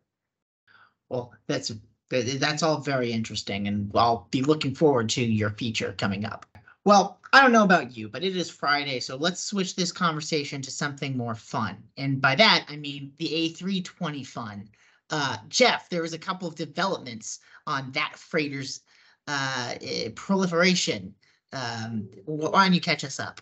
Well, 1.07 1.31
that's 1.47 1.71
that's 2.09 2.63
all 2.63 2.81
very 2.81 3.13
interesting, 3.13 3.69
and 3.69 3.89
I'll 3.95 4.27
be 4.29 4.41
looking 4.41 4.75
forward 4.75 5.07
to 5.11 5.23
your 5.23 5.51
feature 5.51 5.95
coming 5.97 6.25
up. 6.25 6.45
Well, 6.83 7.21
I 7.31 7.41
don't 7.41 7.53
know 7.53 7.63
about 7.63 7.95
you, 7.95 8.09
but 8.09 8.25
it 8.25 8.35
is 8.35 8.49
Friday, 8.49 8.99
so 8.99 9.15
let's 9.15 9.41
switch 9.41 9.77
this 9.77 9.93
conversation 9.93 10.61
to 10.63 10.71
something 10.71 11.15
more 11.15 11.35
fun. 11.35 11.77
And 11.95 12.19
by 12.19 12.35
that, 12.35 12.65
I 12.67 12.75
mean 12.75 13.13
the 13.19 13.27
A320 13.27 14.27
fun. 14.27 14.67
Uh, 15.09 15.37
Jeff, 15.47 15.87
there 15.87 16.01
was 16.01 16.13
a 16.13 16.19
couple 16.19 16.49
of 16.49 16.55
developments 16.55 17.39
on 17.67 17.91
that 17.93 18.17
freighter's 18.17 18.81
uh, 19.27 19.75
proliferation. 20.15 21.15
Um, 21.53 22.09
why 22.25 22.65
don't 22.65 22.73
you 22.73 22.81
catch 22.81 23.05
us 23.05 23.17
up? 23.17 23.39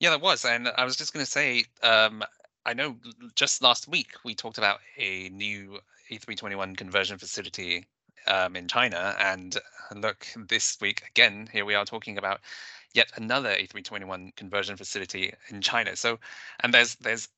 Yeah, 0.00 0.08
there 0.08 0.18
was, 0.18 0.46
and 0.46 0.66
I 0.78 0.84
was 0.86 0.96
just 0.96 1.12
going 1.12 1.26
to 1.26 1.30
say, 1.30 1.64
um, 1.82 2.24
I 2.64 2.72
know 2.72 2.96
just 3.34 3.62
last 3.62 3.86
week 3.86 4.12
we 4.24 4.34
talked 4.34 4.56
about 4.56 4.78
a 4.96 5.28
new 5.28 5.78
A321 6.10 6.74
conversion 6.78 7.18
facility 7.18 7.84
um, 8.26 8.56
in 8.56 8.66
China, 8.66 9.14
and 9.20 9.58
look, 9.94 10.26
this 10.48 10.78
week 10.80 11.02
again, 11.10 11.50
here 11.52 11.66
we 11.66 11.74
are 11.74 11.84
talking 11.84 12.16
about 12.16 12.40
yet 12.94 13.10
another 13.16 13.50
A321 13.50 14.34
conversion 14.36 14.78
facility 14.78 15.34
in 15.50 15.60
China. 15.60 15.94
So, 15.96 16.18
and 16.60 16.72
there's 16.72 16.94
there's 16.94 17.28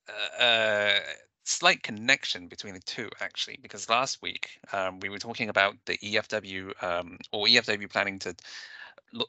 a 0.41 1.01
slight 1.43 1.83
connection 1.83 2.47
between 2.47 2.75
the 2.75 2.81
two 2.81 3.11
actually, 3.21 3.59
because 3.61 3.91
last 3.91 4.23
week 4.23 4.51
um, 4.73 5.01
we 5.01 5.09
were 5.09 5.19
talking 5.19 5.49
about 5.49 5.75
the 5.87 5.99
EFW 5.99 6.81
um, 6.81 7.19
or 7.33 7.47
EFW 7.47 7.91
planning 7.91 8.21
to 8.21 8.37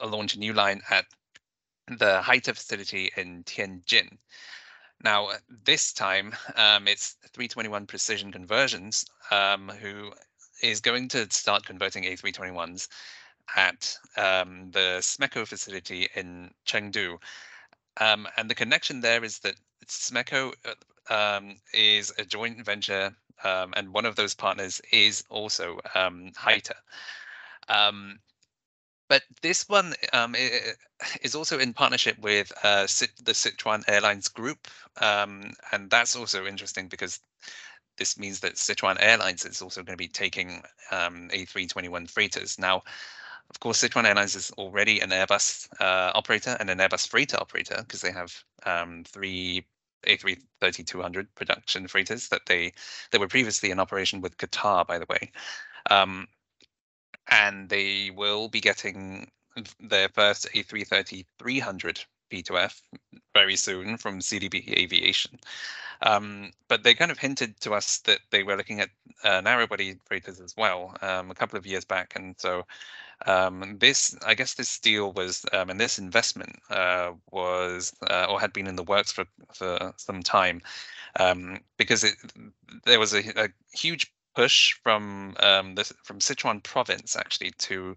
launch 0.03 0.35
a 0.35 0.39
new 0.39 0.53
line 0.53 0.81
at 0.91 1.05
the 1.87 2.21
HITA 2.21 2.53
facility 2.55 3.11
in 3.17 3.43
Tianjin. 3.43 4.17
Now, 5.03 5.27
uh, 5.27 5.37
this 5.65 5.91
time, 5.93 6.33
um, 6.55 6.87
it's 6.87 7.17
321 7.33 7.85
Precision 7.87 8.31
Conversions, 8.31 9.05
um, 9.31 9.69
who 9.81 10.11
is 10.61 10.79
going 10.79 11.09
to 11.09 11.29
start 11.29 11.65
converting 11.65 12.03
A321s 12.03 12.87
at 13.55 13.97
um, 14.15 14.71
the 14.71 14.99
SMECO 15.01 15.45
facility 15.45 16.07
in 16.15 16.51
Chengdu. 16.65 17.17
Um, 17.99 18.27
and 18.37 18.49
the 18.49 18.55
connection 18.55 19.01
there 19.01 19.23
is 19.23 19.39
that 19.39 19.55
SMECO 19.87 20.53
uh, 20.65 20.73
um, 21.13 21.57
is 21.73 22.13
a 22.17 22.23
joint 22.23 22.63
venture, 22.65 23.13
um, 23.43 23.73
and 23.75 23.93
one 23.93 24.05
of 24.05 24.15
those 24.15 24.33
partners 24.33 24.81
is 24.91 25.23
also 25.29 25.79
um. 25.95 26.31
But 29.13 29.21
this 29.43 29.69
one 29.69 29.93
um, 30.11 30.33
is 31.21 31.35
also 31.35 31.59
in 31.59 31.71
partnership 31.71 32.17
with 32.17 32.51
uh, 32.63 32.87
the 33.23 33.33
Sichuan 33.33 33.83
Airlines 33.87 34.27
Group, 34.27 34.67
um, 34.99 35.53
and 35.71 35.87
that's 35.87 36.15
also 36.15 36.47
interesting 36.47 36.87
because 36.87 37.19
this 37.99 38.17
means 38.17 38.39
that 38.39 38.55
Sichuan 38.55 38.97
Airlines 38.99 39.45
is 39.45 39.61
also 39.61 39.83
going 39.83 39.95
to 39.95 40.03
be 40.03 40.07
taking 40.07 40.63
um, 40.89 41.29
A321 41.31 42.09
freighters. 42.09 42.57
Now, 42.57 42.81
of 43.51 43.59
course, 43.59 43.83
Sichuan 43.83 44.05
Airlines 44.05 44.35
is 44.35 44.49
already 44.57 44.99
an 44.99 45.11
Airbus 45.11 45.67
uh, 45.79 46.11
operator 46.15 46.57
and 46.59 46.71
an 46.71 46.79
Airbus 46.79 47.07
freighter 47.07 47.37
operator 47.37 47.81
because 47.81 48.01
they 48.01 48.11
have 48.11 48.33
um, 48.65 49.03
three 49.03 49.63
A330-200 50.07 51.27
production 51.35 51.87
freighters 51.87 52.29
that 52.29 52.47
they 52.47 52.73
they 53.11 53.19
were 53.19 53.27
previously 53.27 53.69
in 53.69 53.79
operation 53.79 54.21
with 54.21 54.37
Qatar, 54.37 54.87
by 54.87 54.97
the 54.97 55.05
way. 55.07 55.31
Um, 55.91 56.27
and 57.27 57.69
they 57.69 58.11
will 58.11 58.49
be 58.49 58.59
getting 58.59 59.29
their 59.79 60.09
first 60.09 60.47
A330-300 60.53 62.05
P2F 62.31 62.81
very 63.33 63.55
soon 63.55 63.97
from 63.97 64.19
CDB 64.19 64.67
Aviation. 64.77 65.39
Um, 66.01 66.51
but 66.67 66.83
they 66.83 66.93
kind 66.93 67.11
of 67.11 67.19
hinted 67.19 67.59
to 67.61 67.73
us 67.73 67.99
that 67.99 68.19
they 68.31 68.43
were 68.43 68.57
looking 68.57 68.81
at 68.81 68.89
uh, 69.23 69.41
narrow 69.41 69.67
body 69.67 69.95
freighters 70.05 70.41
as 70.41 70.55
well 70.57 70.95
um, 71.01 71.31
a 71.31 71.35
couple 71.35 71.57
of 71.57 71.65
years 71.65 71.85
back. 71.85 72.13
And 72.15 72.35
so 72.37 72.65
um, 73.25 73.77
this, 73.79 74.15
I 74.25 74.33
guess 74.33 74.55
this 74.55 74.79
deal 74.79 75.13
was, 75.13 75.45
um, 75.53 75.69
and 75.69 75.79
this 75.79 75.99
investment 75.99 76.59
uh, 76.69 77.11
was 77.31 77.93
uh, 78.09 78.25
or 78.29 78.39
had 78.39 78.51
been 78.51 78.67
in 78.67 78.75
the 78.75 78.83
works 78.83 79.11
for, 79.11 79.25
for 79.53 79.93
some 79.97 80.23
time 80.23 80.61
um, 81.19 81.59
because 81.77 82.03
it, 82.03 82.15
there 82.85 82.99
was 82.99 83.13
a, 83.13 83.19
a 83.37 83.49
huge 83.73 84.11
push 84.35 84.73
from 84.83 85.35
um, 85.39 85.75
from 86.03 86.19
Sichuan 86.19 86.63
province 86.63 87.15
actually 87.15 87.51
to 87.59 87.95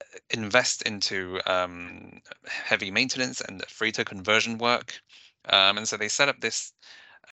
uh, 0.00 0.18
invest 0.30 0.82
into 0.82 1.40
um, 1.46 2.20
heavy 2.46 2.90
maintenance 2.90 3.40
and 3.40 3.64
freighter 3.66 4.04
conversion 4.04 4.58
work, 4.58 5.00
um, 5.48 5.78
and 5.78 5.88
so 5.88 5.96
they 5.96 6.08
set 6.08 6.28
up 6.28 6.40
this 6.40 6.72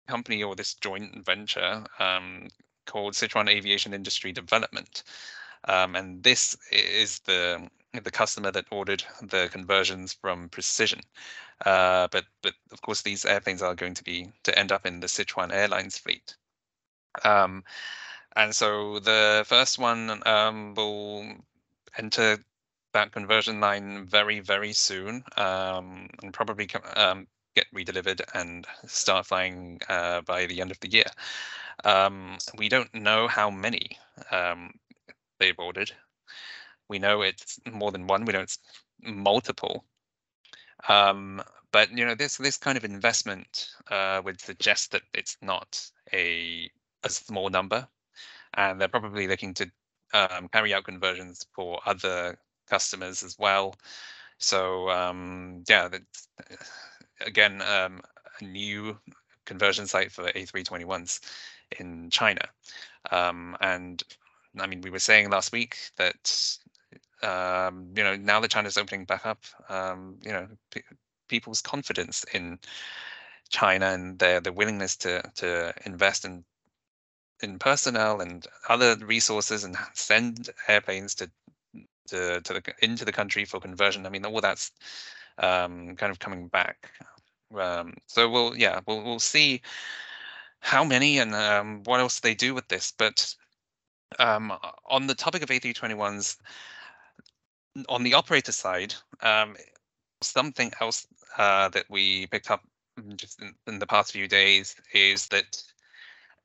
company 0.08 0.42
or 0.42 0.54
this 0.54 0.74
joint 0.74 1.24
venture 1.24 1.84
um, 1.98 2.48
called 2.86 3.14
Sichuan 3.14 3.48
Aviation 3.48 3.94
Industry 3.94 4.32
Development, 4.32 5.02
um, 5.68 5.96
and 5.96 6.22
this 6.22 6.56
is 6.70 7.20
the 7.20 7.68
the 8.02 8.10
customer 8.10 8.50
that 8.50 8.66
ordered 8.72 9.04
the 9.22 9.48
conversions 9.52 10.12
from 10.12 10.48
Precision. 10.48 11.00
Uh, 11.64 12.08
but 12.10 12.24
but 12.42 12.54
of 12.72 12.80
course 12.82 13.02
these 13.02 13.24
airplanes 13.24 13.62
are 13.62 13.74
going 13.74 13.94
to 13.94 14.04
be 14.04 14.32
to 14.42 14.58
end 14.58 14.72
up 14.72 14.86
in 14.86 15.00
the 15.00 15.06
Sichuan 15.06 15.52
Airlines 15.52 15.98
fleet. 15.98 16.36
Um, 17.24 17.62
and 18.36 18.54
so 18.54 18.98
the 18.98 19.44
first 19.46 19.78
one 19.78 20.22
um, 20.26 20.74
will 20.74 21.26
enter 21.96 22.38
that 22.92 23.12
conversion 23.12 23.60
line 23.60 24.06
very, 24.06 24.40
very 24.40 24.72
soon 24.72 25.24
um, 25.36 26.08
and 26.22 26.32
probably 26.32 26.68
um, 26.96 27.26
get 27.54 27.66
redelivered 27.74 28.20
and 28.34 28.66
start 28.86 29.26
flying 29.26 29.80
uh, 29.88 30.20
by 30.22 30.46
the 30.46 30.60
end 30.60 30.70
of 30.70 30.80
the 30.80 30.90
year. 30.90 31.06
Um, 31.84 32.38
we 32.56 32.68
don't 32.68 32.92
know 32.94 33.28
how 33.28 33.50
many 33.50 33.98
um, 34.30 34.72
they've 35.38 35.58
ordered. 35.58 35.92
We 36.88 36.98
know 36.98 37.22
it's 37.22 37.58
more 37.70 37.90
than 37.92 38.06
one. 38.06 38.24
We 38.24 38.32
know 38.32 38.40
it's 38.42 38.58
multiple. 39.02 39.84
Um, 40.88 41.42
but 41.72 41.90
you 41.90 42.04
know, 42.04 42.14
this 42.14 42.36
this 42.36 42.56
kind 42.56 42.76
of 42.76 42.84
investment 42.84 43.68
uh, 43.90 44.22
would 44.24 44.40
suggest 44.40 44.92
that 44.92 45.02
it's 45.12 45.36
not 45.42 45.90
a 46.12 46.70
a 47.02 47.10
small 47.10 47.50
number, 47.50 47.88
and 48.56 48.80
they're 48.80 48.88
probably 48.88 49.26
looking 49.26 49.54
to 49.54 49.70
um, 50.12 50.48
carry 50.48 50.72
out 50.74 50.84
conversions 50.84 51.46
for 51.52 51.80
other 51.86 52.38
customers 52.68 53.22
as 53.22 53.38
well. 53.38 53.74
So 54.38 54.90
um, 54.90 55.64
yeah, 55.68 55.88
that's 55.88 56.28
again 57.20 57.62
um, 57.62 58.00
a 58.40 58.44
new 58.44 58.98
conversion 59.44 59.86
site 59.86 60.12
for 60.12 60.24
A321s 60.32 61.20
in 61.78 62.10
China. 62.10 62.42
Um, 63.10 63.56
and 63.60 64.02
I 64.58 64.66
mean, 64.66 64.80
we 64.80 64.90
were 64.90 64.98
saying 64.98 65.30
last 65.30 65.52
week 65.52 65.76
that 65.96 66.58
um, 67.22 67.92
you 67.96 68.04
know 68.04 68.16
now 68.16 68.40
that 68.40 68.50
China's 68.50 68.76
opening 68.76 69.04
back 69.04 69.26
up, 69.26 69.44
um, 69.68 70.16
you 70.24 70.32
know 70.32 70.48
p- 70.70 70.82
people's 71.28 71.60
confidence 71.60 72.24
in 72.32 72.58
China 73.50 73.86
and 73.86 74.18
their 74.18 74.40
their 74.40 74.52
willingness 74.52 74.96
to 74.98 75.22
to 75.36 75.74
invest 75.86 76.24
in 76.24 76.44
in 77.44 77.58
personnel 77.58 78.20
and 78.20 78.46
other 78.68 78.96
resources 78.96 79.64
and 79.64 79.76
send 79.92 80.50
airplanes 80.68 81.14
to 81.16 81.30
to, 82.08 82.40
to 82.40 82.52
the 82.54 82.62
into 82.82 83.04
the 83.04 83.12
country 83.12 83.44
for 83.44 83.60
conversion. 83.60 84.06
I 84.06 84.10
mean, 84.10 84.24
all 84.24 84.40
that's 84.40 84.72
um, 85.38 85.96
kind 85.96 86.10
of 86.10 86.18
coming 86.18 86.48
back. 86.48 86.90
Um, 87.56 87.94
so 88.06 88.28
we'll 88.28 88.56
yeah 88.56 88.80
we'll 88.86 89.02
we'll 89.04 89.20
see 89.20 89.62
how 90.60 90.82
many 90.82 91.18
and 91.18 91.34
um, 91.34 91.82
what 91.84 92.00
else 92.00 92.20
they 92.20 92.34
do 92.34 92.54
with 92.54 92.68
this. 92.68 92.92
But 92.96 93.34
um, 94.18 94.52
on 94.86 95.06
the 95.06 95.14
topic 95.14 95.42
of 95.42 95.50
A321s, 95.50 96.36
on 97.88 98.02
the 98.02 98.14
operator 98.14 98.52
side, 98.52 98.94
um, 99.22 99.56
something 100.22 100.72
else 100.80 101.06
uh, 101.36 101.68
that 101.70 101.84
we 101.90 102.26
picked 102.28 102.50
up 102.50 102.62
just 103.16 103.42
in, 103.42 103.54
in 103.66 103.78
the 103.78 103.86
past 103.86 104.12
few 104.12 104.28
days 104.28 104.76
is 104.92 105.28
that 105.28 105.62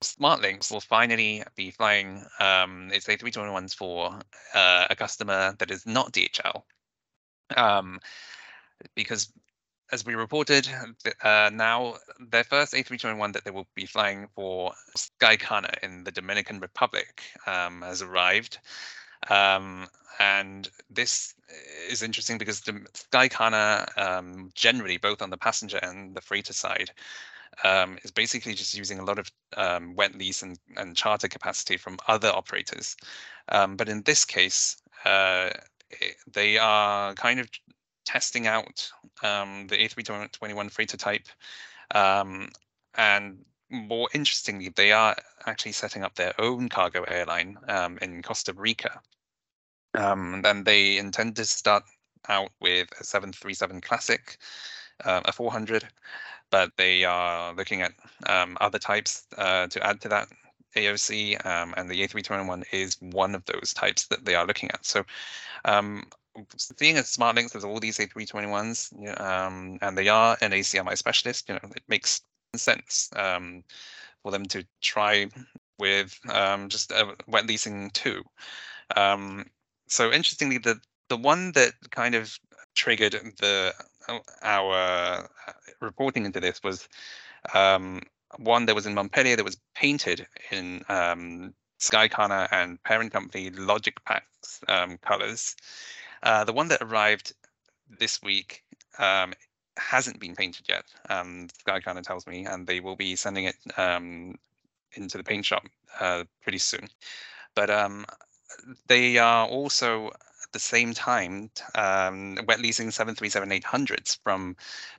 SmartLynx 0.01 0.71
will 0.71 0.79
finally 0.79 1.43
be 1.55 1.71
flying 1.71 2.23
um, 2.39 2.89
its 2.93 3.07
A321s 3.07 3.75
for 3.75 4.19
uh, 4.53 4.87
a 4.89 4.95
customer 4.95 5.55
that 5.59 5.71
is 5.71 5.85
not 5.85 6.13
DHL. 6.13 6.63
Um, 7.55 7.99
because 8.95 9.31
as 9.91 10.05
we 10.05 10.15
reported, 10.15 10.69
uh, 11.23 11.49
now 11.51 11.95
their 12.19 12.43
first 12.43 12.73
A321 12.73 13.33
that 13.33 13.43
they 13.43 13.51
will 13.51 13.67
be 13.75 13.85
flying 13.85 14.27
for 14.35 14.73
Skycana 14.95 15.83
in 15.83 16.03
the 16.03 16.11
Dominican 16.11 16.59
Republic 16.59 17.23
um, 17.47 17.81
has 17.81 18.01
arrived. 18.01 18.59
Um, 19.29 19.87
and 20.19 20.69
this 20.89 21.33
is 21.89 22.03
interesting 22.03 22.37
because 22.37 22.61
Skycana 22.61 23.97
um, 23.97 24.51
generally, 24.53 24.97
both 24.97 25.21
on 25.21 25.29
the 25.29 25.37
passenger 25.37 25.79
and 25.81 26.13
the 26.15 26.21
freighter 26.21 26.53
side, 26.53 26.91
um, 27.63 27.97
is 28.03 28.11
basically 28.11 28.53
just 28.53 28.73
using 28.73 28.99
a 28.99 29.05
lot 29.05 29.19
of 29.19 29.31
um, 29.57 29.95
wet 29.95 30.15
lease 30.15 30.41
and, 30.41 30.57
and 30.77 30.95
charter 30.95 31.27
capacity 31.27 31.77
from 31.77 31.97
other 32.07 32.29
operators. 32.29 32.95
Um, 33.49 33.75
but 33.75 33.89
in 33.89 34.01
this 34.03 34.25
case, 34.25 34.77
uh, 35.05 35.49
it, 35.89 36.15
they 36.31 36.57
are 36.57 37.13
kind 37.15 37.39
of 37.39 37.49
testing 38.05 38.47
out 38.47 38.89
um, 39.23 39.67
the 39.67 39.77
A321 39.77 40.71
freighter 40.71 40.97
type. 40.97 41.27
Um, 41.93 42.49
and 42.95 43.45
more 43.69 44.09
interestingly, 44.13 44.69
they 44.69 44.91
are 44.91 45.15
actually 45.45 45.73
setting 45.73 46.03
up 46.03 46.15
their 46.15 46.33
own 46.39 46.69
cargo 46.69 47.03
airline 47.03 47.57
um, 47.67 47.97
in 48.01 48.21
Costa 48.21 48.53
Rica. 48.53 48.99
Um, 49.95 50.41
and 50.45 50.65
they 50.65 50.97
intend 50.97 51.35
to 51.37 51.45
start 51.45 51.83
out 52.27 52.51
with 52.59 52.89
a 52.99 53.03
737 53.03 53.81
Classic, 53.81 54.37
uh, 55.05 55.21
a 55.25 55.31
400, 55.31 55.87
but 56.51 56.71
they 56.77 57.03
are 57.03 57.53
looking 57.53 57.81
at 57.81 57.93
um, 58.27 58.57
other 58.61 58.79
types 58.79 59.25
uh, 59.37 59.67
to 59.67 59.85
add 59.85 60.01
to 60.01 60.09
that 60.09 60.27
AOC, 60.75 61.45
um, 61.45 61.73
and 61.77 61.89
the 61.89 62.07
A321 62.07 62.63
is 62.71 62.97
one 63.01 63.35
of 63.35 63.43
those 63.45 63.73
types 63.73 64.07
that 64.07 64.25
they 64.25 64.35
are 64.35 64.45
looking 64.45 64.69
at. 64.71 64.85
So, 64.85 65.03
um, 65.65 66.05
seeing 66.57 66.97
as 66.97 67.15
SmartLynx 67.15 67.51
there's 67.51 67.63
all 67.63 67.79
these 67.79 67.97
A321s, 67.97 69.19
um, 69.19 69.79
and 69.81 69.97
they 69.97 70.07
are 70.07 70.37
an 70.41 70.51
ACMI 70.51 70.97
specialist, 70.97 71.49
you 71.49 71.55
know, 71.55 71.69
it 71.75 71.83
makes 71.87 72.21
sense 72.55 73.09
um, 73.15 73.63
for 74.23 74.31
them 74.31 74.45
to 74.45 74.65
try 74.81 75.27
with 75.77 76.19
um, 76.29 76.69
just 76.69 76.91
uh, 76.91 77.13
wet 77.27 77.47
leasing 77.47 77.89
too. 77.91 78.23
Um, 78.95 79.45
so 79.87 80.11
interestingly, 80.11 80.57
the 80.57 80.79
the 81.09 81.17
one 81.17 81.51
that 81.53 81.73
kind 81.89 82.13
of 82.15 82.37
triggered 82.75 83.13
the 83.39 83.73
our 84.41 84.73
uh, 84.73 85.53
reporting 85.81 86.25
into 86.25 86.39
this 86.39 86.61
was 86.63 86.87
um, 87.53 88.01
one 88.37 88.65
that 88.65 88.75
was 88.75 88.85
in 88.85 88.93
Montpellier 88.93 89.35
that 89.35 89.45
was 89.45 89.57
painted 89.75 90.27
in 90.51 90.83
um, 90.89 91.53
Skycana 91.79 92.47
and 92.51 92.81
parent 92.83 93.11
company 93.11 93.49
Logic 93.49 93.95
Packs 94.05 94.61
um, 94.67 94.97
colors. 94.97 95.55
Uh, 96.23 96.43
the 96.43 96.53
one 96.53 96.67
that 96.67 96.81
arrived 96.81 97.33
this 97.99 98.21
week 98.21 98.63
um, 98.97 99.33
hasn't 99.77 100.19
been 100.19 100.35
painted 100.35 100.67
yet. 100.67 100.83
Um, 101.09 101.47
Skycana 101.65 102.03
tells 102.03 102.27
me, 102.27 102.45
and 102.45 102.67
they 102.67 102.79
will 102.79 102.95
be 102.95 103.15
sending 103.15 103.45
it 103.45 103.55
um, 103.77 104.35
into 104.93 105.17
the 105.17 105.23
paint 105.23 105.45
shop 105.45 105.65
uh, 105.99 106.25
pretty 106.41 106.57
soon. 106.57 106.87
But 107.55 107.69
um, 107.69 108.05
they 108.87 109.17
are 109.17 109.47
also 109.47 110.11
the 110.51 110.59
same 110.59 110.93
time 110.93 111.49
um, 111.75 112.37
wet 112.47 112.59
leasing 112.59 112.89
737-800s 112.89 114.19
from 114.23 114.55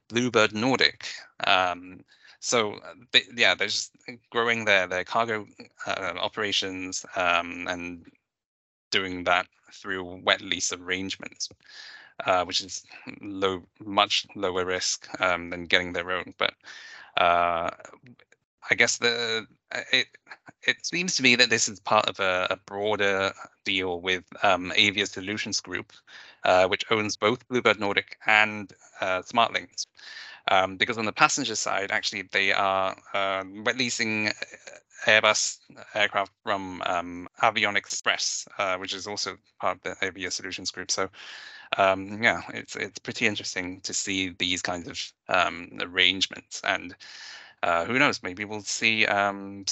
Bluebird 0.08 0.54
Nordic. 0.54 1.06
Um, 1.46 2.00
so 2.40 2.74
uh, 2.74 2.94
they, 3.12 3.22
yeah, 3.36 3.54
they're 3.54 3.68
just 3.68 3.92
growing 4.30 4.64
their 4.64 4.86
their 4.86 5.04
cargo 5.04 5.46
uh, 5.86 6.14
operations 6.18 7.04
um, 7.16 7.66
and 7.68 8.04
doing 8.90 9.24
that 9.24 9.46
through 9.72 10.22
wet 10.24 10.40
lease 10.40 10.72
arrangements, 10.72 11.50
uh, 12.24 12.44
which 12.44 12.60
is 12.62 12.84
low, 13.20 13.62
much 13.78 14.26
lower 14.34 14.64
risk 14.64 15.06
um, 15.20 15.50
than 15.50 15.66
getting 15.66 15.92
their 15.92 16.10
own. 16.10 16.34
But 16.38 16.54
uh, 17.16 17.70
I 18.70 18.74
guess 18.74 18.98
the 18.98 19.46
it 19.92 20.06
it 20.66 20.84
seems 20.84 21.14
to 21.16 21.22
me 21.22 21.36
that 21.36 21.50
this 21.50 21.68
is 21.68 21.80
part 21.80 22.06
of 22.08 22.20
a, 22.20 22.46
a 22.50 22.56
broader 22.66 23.32
deal 23.64 24.00
with 24.00 24.24
um, 24.42 24.72
Avia 24.76 25.06
Solutions 25.06 25.60
Group, 25.60 25.92
uh, 26.44 26.66
which 26.66 26.84
owns 26.90 27.16
both 27.16 27.46
Bluebird 27.48 27.80
Nordic 27.80 28.18
and 28.26 28.72
uh, 29.00 29.22
SmartLynx. 29.22 29.86
Um, 30.48 30.76
because 30.76 30.98
on 30.98 31.04
the 31.04 31.12
passenger 31.12 31.54
side, 31.54 31.90
actually, 31.90 32.22
they 32.22 32.52
are 32.52 32.96
uh, 33.14 33.44
leasing 33.76 34.28
uh, 34.28 34.32
Airbus 35.06 35.58
aircraft 35.94 36.32
from 36.42 36.82
um, 36.86 37.28
Avion 37.42 37.76
Express, 37.76 38.46
uh, 38.58 38.76
which 38.76 38.94
is 38.94 39.06
also 39.06 39.36
part 39.60 39.78
of 39.78 39.82
the 39.82 40.06
Avia 40.06 40.30
Solutions 40.30 40.70
Group. 40.70 40.90
So, 40.90 41.08
um, 41.78 42.22
yeah, 42.22 42.42
it's 42.52 42.76
it's 42.76 42.98
pretty 42.98 43.26
interesting 43.26 43.80
to 43.82 43.94
see 43.94 44.34
these 44.38 44.60
kinds 44.60 44.88
of 44.88 45.12
um, 45.28 45.70
arrangements 45.80 46.60
and 46.64 46.94
uh, 47.62 47.84
who 47.84 47.98
knows? 47.98 48.22
Maybe 48.22 48.44
we'll 48.44 48.62
see 48.62 49.06
um, 49.06 49.64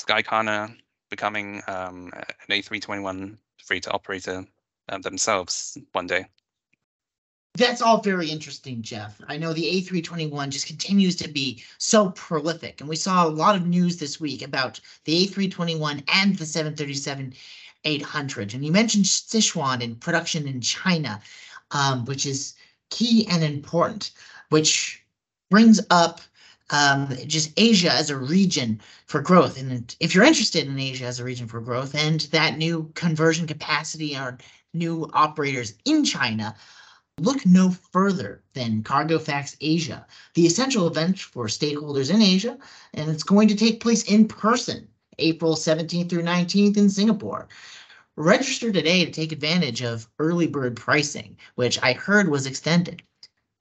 becoming 1.11 1.62
um, 1.66 2.11
an 2.14 2.51
A321 2.51 3.37
freighter 3.64 3.92
operator 3.92 4.44
uh, 4.88 4.98
themselves 4.98 5.79
one 5.92 6.07
day. 6.07 6.27
That's 7.55 7.83
all 7.83 8.01
very 8.01 8.31
interesting, 8.31 8.83
Jeff. 8.83 9.20
I 9.27 9.37
know 9.37 9.53
the 9.53 9.64
A321 9.64 10.51
just 10.51 10.66
continues 10.66 11.16
to 11.16 11.29
be 11.29 11.64
so 11.79 12.11
prolific, 12.11 12.81
and 12.81 12.88
we 12.88 12.94
saw 12.94 13.27
a 13.27 13.29
lot 13.29 13.57
of 13.57 13.66
news 13.66 13.96
this 13.96 14.20
week 14.20 14.42
about 14.42 14.81
the 15.05 15.27
A321 15.27 16.05
and 16.12 16.37
the 16.37 16.46
737 16.46 17.35
800. 17.85 18.55
And 18.55 18.64
you 18.64 18.72
mentioned 18.72 19.05
Sichuan 19.05 19.81
in 19.81 19.96
production 19.96 20.46
in 20.46 20.61
China, 20.61 21.20
um, 21.70 22.05
which 22.05 22.27
is 22.27 22.55
key 22.90 23.27
and 23.29 23.42
important, 23.42 24.11
which 24.51 25.03
brings 25.51 25.81
up 25.90 26.20
um, 26.70 27.09
just 27.26 27.52
Asia 27.57 27.92
as 27.92 28.11
a 28.11 28.16
region 28.16 28.81
for 29.07 29.20
growth. 29.20 29.59
And 29.61 29.94
if 30.00 30.14
you're 30.14 30.24
interested 30.24 30.66
in 30.66 30.78
Asia 30.78 31.07
as 31.07 31.20
a 31.20 31.24
region 31.24 31.48
for 31.48 31.61
growth 31.61 31.94
and 31.94 32.20
that 32.33 32.59
new 32.59 32.90
conversion 32.94 33.46
capacity 33.46 34.16
or 34.16 34.38
new 34.74 35.09
operators 35.14 35.74
in 35.85 36.04
China, 36.04 36.54
look 37.20 37.44
no 37.46 37.70
further 37.70 38.42
than 38.54 38.83
Cargo 38.83 39.18
Facts 39.18 39.57
Asia, 39.61 40.07
the 40.35 40.46
essential 40.46 40.87
event 40.87 41.18
for 41.18 41.46
stakeholders 41.46 42.12
in 42.14 42.22
Asia, 42.22 42.59
and 42.94 43.11
it's 43.11 43.22
going 43.22 43.48
to 43.48 43.57
take 43.57 43.81
place 43.81 44.04
in 44.04 44.28
person 44.28 44.87
April 45.18 45.54
17th 45.54 46.09
through 46.09 46.22
19th 46.22 46.76
in 46.76 46.88
Singapore. 46.88 47.48
Register 48.16 48.72
today 48.72 49.04
to 49.04 49.11
take 49.11 49.33
advantage 49.33 49.83
of 49.83 50.09
early 50.18 50.46
bird 50.46 50.76
pricing, 50.76 51.37
which 51.54 51.81
I 51.83 51.92
heard 51.92 52.28
was 52.28 52.46
extended. 52.46 53.02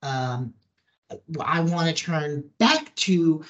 Um, 0.01 0.53
I 1.39 1.61
want 1.61 1.95
to 1.95 2.03
turn 2.03 2.43
back 2.57 2.86
to 2.97 3.43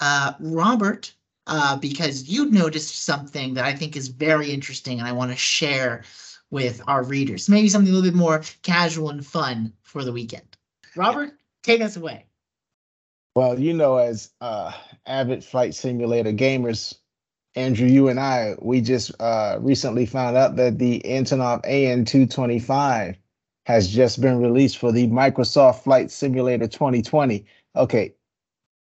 uh, 0.00 0.32
Robert 0.40 1.12
uh, 1.46 1.76
because 1.76 2.28
you 2.28 2.50
noticed 2.50 3.02
something 3.02 3.54
that 3.54 3.64
I 3.64 3.74
think 3.74 3.96
is 3.96 4.08
very 4.08 4.50
interesting 4.50 4.98
and 4.98 5.08
I 5.08 5.12
want 5.12 5.30
to 5.30 5.36
share 5.36 6.04
with 6.50 6.82
our 6.86 7.02
readers. 7.02 7.48
Maybe 7.48 7.68
something 7.68 7.90
a 7.90 7.94
little 7.96 8.10
bit 8.10 8.16
more 8.16 8.42
casual 8.62 9.10
and 9.10 9.24
fun 9.24 9.72
for 9.82 10.04
the 10.04 10.12
weekend. 10.12 10.56
Robert, 10.94 11.32
take 11.62 11.80
us 11.80 11.96
away. 11.96 12.26
Well, 13.34 13.58
you 13.58 13.72
know, 13.72 13.96
as 13.96 14.30
uh, 14.40 14.72
avid 15.06 15.42
flight 15.42 15.74
simulator 15.74 16.32
gamers, 16.32 16.94
Andrew, 17.54 17.86
you 17.86 18.08
and 18.08 18.20
I, 18.20 18.54
we 18.60 18.80
just 18.80 19.12
uh, 19.20 19.58
recently 19.60 20.06
found 20.06 20.36
out 20.36 20.56
that 20.56 20.78
the 20.78 21.00
Antonov 21.04 21.64
AN225 21.64 23.16
has 23.64 23.88
just 23.88 24.20
been 24.20 24.38
released 24.38 24.78
for 24.78 24.92
the 24.92 25.06
Microsoft 25.08 25.82
Flight 25.82 26.10
Simulator 26.10 26.66
2020. 26.66 27.44
Okay, 27.76 28.14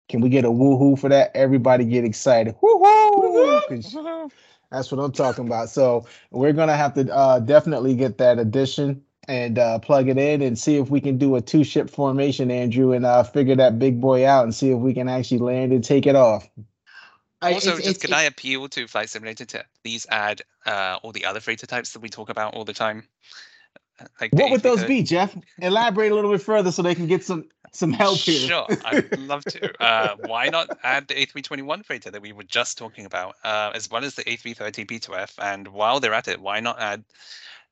can 0.09 0.21
we 0.21 0.29
get 0.29 0.45
a 0.45 0.49
woohoo 0.49 0.97
for 0.97 1.09
that? 1.09 1.31
Everybody 1.35 1.85
get 1.85 2.03
excited. 2.05 2.55
Woohoo! 2.61 3.61
'Cause 3.67 3.95
That's 4.71 4.91
what 4.91 4.99
I'm 5.03 5.11
talking 5.11 5.45
about. 5.47 5.69
So 5.69 6.05
we're 6.31 6.53
gonna 6.53 6.75
have 6.75 6.93
to 6.95 7.13
uh, 7.13 7.39
definitely 7.39 7.95
get 7.95 8.17
that 8.17 8.39
addition 8.39 9.01
and 9.27 9.57
uh, 9.57 9.79
plug 9.79 10.07
it 10.09 10.17
in 10.17 10.41
and 10.41 10.57
see 10.57 10.77
if 10.77 10.89
we 10.89 11.01
can 11.01 11.17
do 11.17 11.35
a 11.35 11.41
two 11.41 11.63
ship 11.63 11.89
formation, 11.89 12.51
Andrew, 12.51 12.91
and 12.91 13.05
uh, 13.05 13.23
figure 13.23 13.55
that 13.55 13.79
big 13.79 13.99
boy 14.01 14.25
out 14.27 14.43
and 14.43 14.53
see 14.53 14.71
if 14.71 14.77
we 14.79 14.93
can 14.93 15.07
actually 15.09 15.39
land 15.39 15.71
and 15.71 15.83
take 15.83 16.05
it 16.05 16.15
off. 16.15 16.47
I- 17.41 17.53
Also, 17.53 17.69
it's- 17.71 17.77
just 17.85 17.89
it's- 17.97 18.01
could 18.01 18.13
I 18.13 18.23
appeal 18.23 18.67
to 18.69 18.87
Flight 18.87 19.09
Simulator 19.09 19.45
to 19.45 19.65
please 19.83 20.05
add 20.09 20.41
uh, 20.65 20.97
all 21.03 21.11
the 21.11 21.25
other 21.25 21.39
freighter 21.39 21.67
types 21.67 21.93
that 21.93 21.99
we 22.01 22.09
talk 22.09 22.29
about 22.29 22.53
all 22.55 22.65
the 22.65 22.73
time? 22.73 23.07
Uh, 23.99 24.05
Like 24.19 24.33
What 24.33 24.51
would 24.51 24.61
those 24.61 24.79
A330 24.83 24.87
be, 24.87 25.03
Jeff? 25.03 25.37
Elaborate 25.61 26.11
a 26.11 26.15
little 26.15 26.31
bit 26.31 26.41
further 26.41 26.71
so 26.71 26.81
they 26.81 26.95
can 26.95 27.07
get 27.07 27.23
some 27.23 27.45
some 27.75 27.91
help 27.93 28.17
here. 28.17 28.47
Sure, 28.47 28.67
I'd 28.85 29.19
love 29.19 29.43
to. 29.45 29.83
Uh, 29.83 30.15
why 30.25 30.49
not 30.49 30.77
add 30.83 31.07
the 31.07 31.13
A321 31.15 31.85
freighter 31.85 32.11
that 32.11 32.21
we 32.21 32.31
were 32.31 32.43
just 32.43 32.77
talking 32.77 33.05
about, 33.05 33.35
uh, 33.43 33.71
as 33.73 33.89
well 33.89 34.03
as 34.03 34.15
the 34.15 34.23
A330 34.23 34.85
P2F? 34.85 35.33
And 35.39 35.67
while 35.67 35.99
they're 35.99 36.13
at 36.13 36.27
it, 36.27 36.39
why 36.39 36.59
not 36.59 36.79
add 36.79 37.03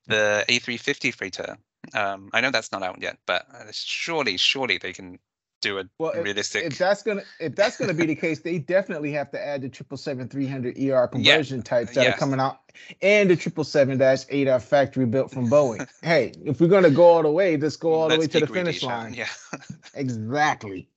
the 0.07 0.45
A350 0.49 1.13
freighter? 1.13 1.57
Um, 1.93 2.29
I 2.33 2.41
know 2.41 2.51
that's 2.51 2.71
not 2.71 2.83
out 2.83 3.01
yet, 3.01 3.17
but 3.25 3.45
uh, 3.53 3.65
surely, 3.71 4.37
surely 4.37 4.77
they 4.77 4.93
can 4.93 5.19
do 5.63 5.79
a 5.79 5.85
Well, 5.97 6.11
if- 6.11 6.23
realistic. 6.23 6.65
if 6.65 6.77
that's 6.77 7.01
gonna 7.01 7.23
if 7.39 7.55
that's 7.55 7.77
gonna 7.77 7.93
be 7.93 8.05
the 8.05 8.15
case, 8.15 8.41
they 8.41 8.59
definitely 8.59 9.11
have 9.13 9.31
to 9.31 9.43
add 9.43 9.61
the 9.63 9.69
triple 9.69 9.97
seven 9.97 10.27
three 10.27 10.45
hundred 10.45 10.77
ER 10.77 11.07
conversion 11.07 11.63
types 11.63 11.95
that 11.95 12.03
yes. 12.03 12.15
are 12.15 12.19
coming 12.19 12.39
out, 12.39 12.59
and 13.01 13.29
the 13.29 13.35
triple 13.35 13.63
seven 13.63 13.97
dash 13.97 14.25
eight 14.29 14.47
are 14.47 14.59
factory 14.59 15.05
built 15.05 15.31
from 15.31 15.47
Boeing. 15.47 15.87
hey, 16.03 16.33
if 16.43 16.61
we're 16.61 16.67
gonna 16.67 16.91
go 16.91 17.05
all 17.05 17.23
the 17.23 17.31
way, 17.31 17.57
let's 17.57 17.77
go 17.77 17.93
all 17.93 18.09
the 18.09 18.19
way 18.19 18.27
to 18.27 18.41
the 18.41 18.47
finish 18.47 18.83
line. 18.83 19.13
Yeah. 19.13 19.27
Exactly. 19.93 20.89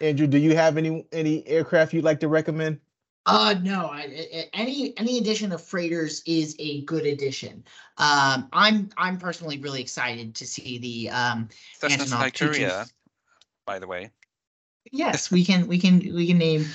Andrew, 0.00 0.26
do 0.26 0.38
you 0.38 0.54
have 0.54 0.76
any 0.76 1.06
any 1.12 1.46
aircraft 1.46 1.92
you'd 1.92 2.04
like 2.04 2.20
to 2.20 2.28
recommend? 2.28 2.80
Uh 3.24 3.54
no, 3.62 3.86
I, 3.86 4.02
I- 4.02 4.28
I- 4.38 4.50
any 4.54 4.96
any 4.98 5.18
addition 5.18 5.52
of 5.52 5.62
freighters 5.62 6.22
is 6.26 6.54
a 6.58 6.82
good 6.82 7.06
addition. 7.06 7.64
Um, 7.98 8.48
I'm 8.52 8.90
I'm 8.96 9.18
personally 9.18 9.58
really 9.58 9.80
excited 9.80 10.34
to 10.36 10.46
see 10.46 10.78
the 10.78 11.10
um. 11.10 11.48
Cessna 11.78 12.04
Antonov 12.04 12.08
Sky 12.08 12.30
22 12.30 12.46
Courier, 12.46 12.84
by 13.66 13.78
the 13.78 13.86
way. 13.86 14.10
Yes, 14.92 15.30
we 15.32 15.44
can 15.44 15.66
we 15.66 15.78
can 15.78 15.98
we 15.98 16.26
can 16.26 16.38
name 16.38 16.66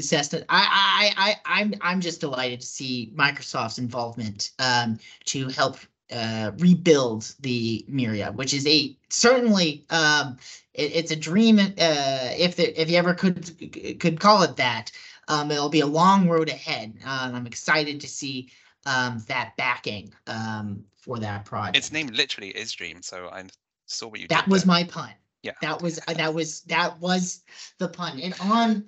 Cessna. 0.00 0.44
I 0.48 1.12
I 1.16 1.30
I 1.30 1.60
I'm 1.60 1.74
I'm 1.80 2.00
just 2.00 2.20
delighted 2.20 2.60
to 2.60 2.66
see 2.66 3.12
Microsoft's 3.16 3.78
involvement 3.78 4.50
um 4.58 4.98
to 5.26 5.48
help 5.48 5.78
uh 6.12 6.52
rebuild 6.58 7.34
the 7.40 7.84
Mriya, 7.90 8.34
which 8.34 8.54
is 8.54 8.66
a 8.66 8.96
certainly 9.08 9.84
um 9.90 10.38
it, 10.74 10.92
it's 10.94 11.10
a 11.10 11.16
dream 11.16 11.58
uh 11.58 12.30
if 12.38 12.56
the, 12.56 12.80
if 12.80 12.90
you 12.90 12.96
ever 12.96 13.14
could 13.14 13.98
could 14.00 14.20
call 14.20 14.42
it 14.42 14.56
that. 14.56 14.90
Um, 15.30 15.50
it'll 15.50 15.68
be 15.68 15.80
a 15.80 15.86
long 15.86 16.26
road 16.26 16.48
ahead. 16.48 16.94
Um, 17.04 17.34
I'm 17.34 17.46
excited 17.46 18.00
to 18.00 18.08
see 18.08 18.50
um 18.86 19.22
that 19.28 19.52
backing 19.58 20.14
um 20.26 20.84
for 20.96 21.18
that 21.18 21.44
project. 21.44 21.76
Its 21.76 21.92
name 21.92 22.06
literally 22.08 22.48
is 22.50 22.72
Dream, 22.72 23.02
so 23.02 23.28
I 23.28 23.44
saw 23.86 24.08
what 24.08 24.20
you 24.20 24.28
That 24.28 24.48
was 24.48 24.62
there. 24.62 24.68
my 24.68 24.84
pun. 24.84 25.10
Yeah. 25.42 25.52
That 25.60 25.82
was 25.82 26.00
uh, 26.08 26.14
that 26.14 26.32
was 26.32 26.62
that 26.62 26.98
was 27.00 27.42
the 27.78 27.88
pun. 27.88 28.18
And 28.20 28.34
on 28.40 28.86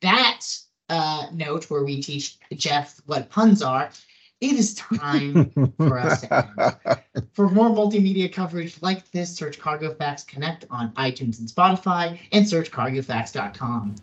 that 0.00 0.46
uh 0.88 1.26
note 1.32 1.68
where 1.70 1.84
we 1.84 2.00
teach 2.02 2.38
Jeff 2.54 3.00
what 3.06 3.28
puns 3.30 3.62
are, 3.62 3.90
it 4.40 4.52
is 4.52 4.74
time 4.74 5.50
for 5.76 5.98
us 5.98 6.22
to 6.22 6.34
end. 6.86 7.00
For 7.34 7.48
more 7.48 7.68
multimedia 7.68 8.32
coverage 8.32 8.80
like 8.82 9.10
this, 9.10 9.34
search 9.34 9.58
Cargo 9.58 9.94
Facts 9.94 10.24
Connect 10.24 10.64
on 10.70 10.92
iTunes 10.92 11.38
and 11.38 11.48
Spotify 11.48 12.18
and 12.32 12.48
search 12.48 12.70
cargofacts.com. 12.70 13.96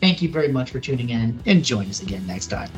Thank 0.00 0.22
you 0.22 0.30
very 0.30 0.48
much 0.48 0.70
for 0.70 0.80
tuning 0.80 1.10
in 1.10 1.40
and 1.46 1.64
join 1.64 1.88
us 1.88 2.02
again 2.02 2.26
next 2.26 2.46
time. 2.46 2.70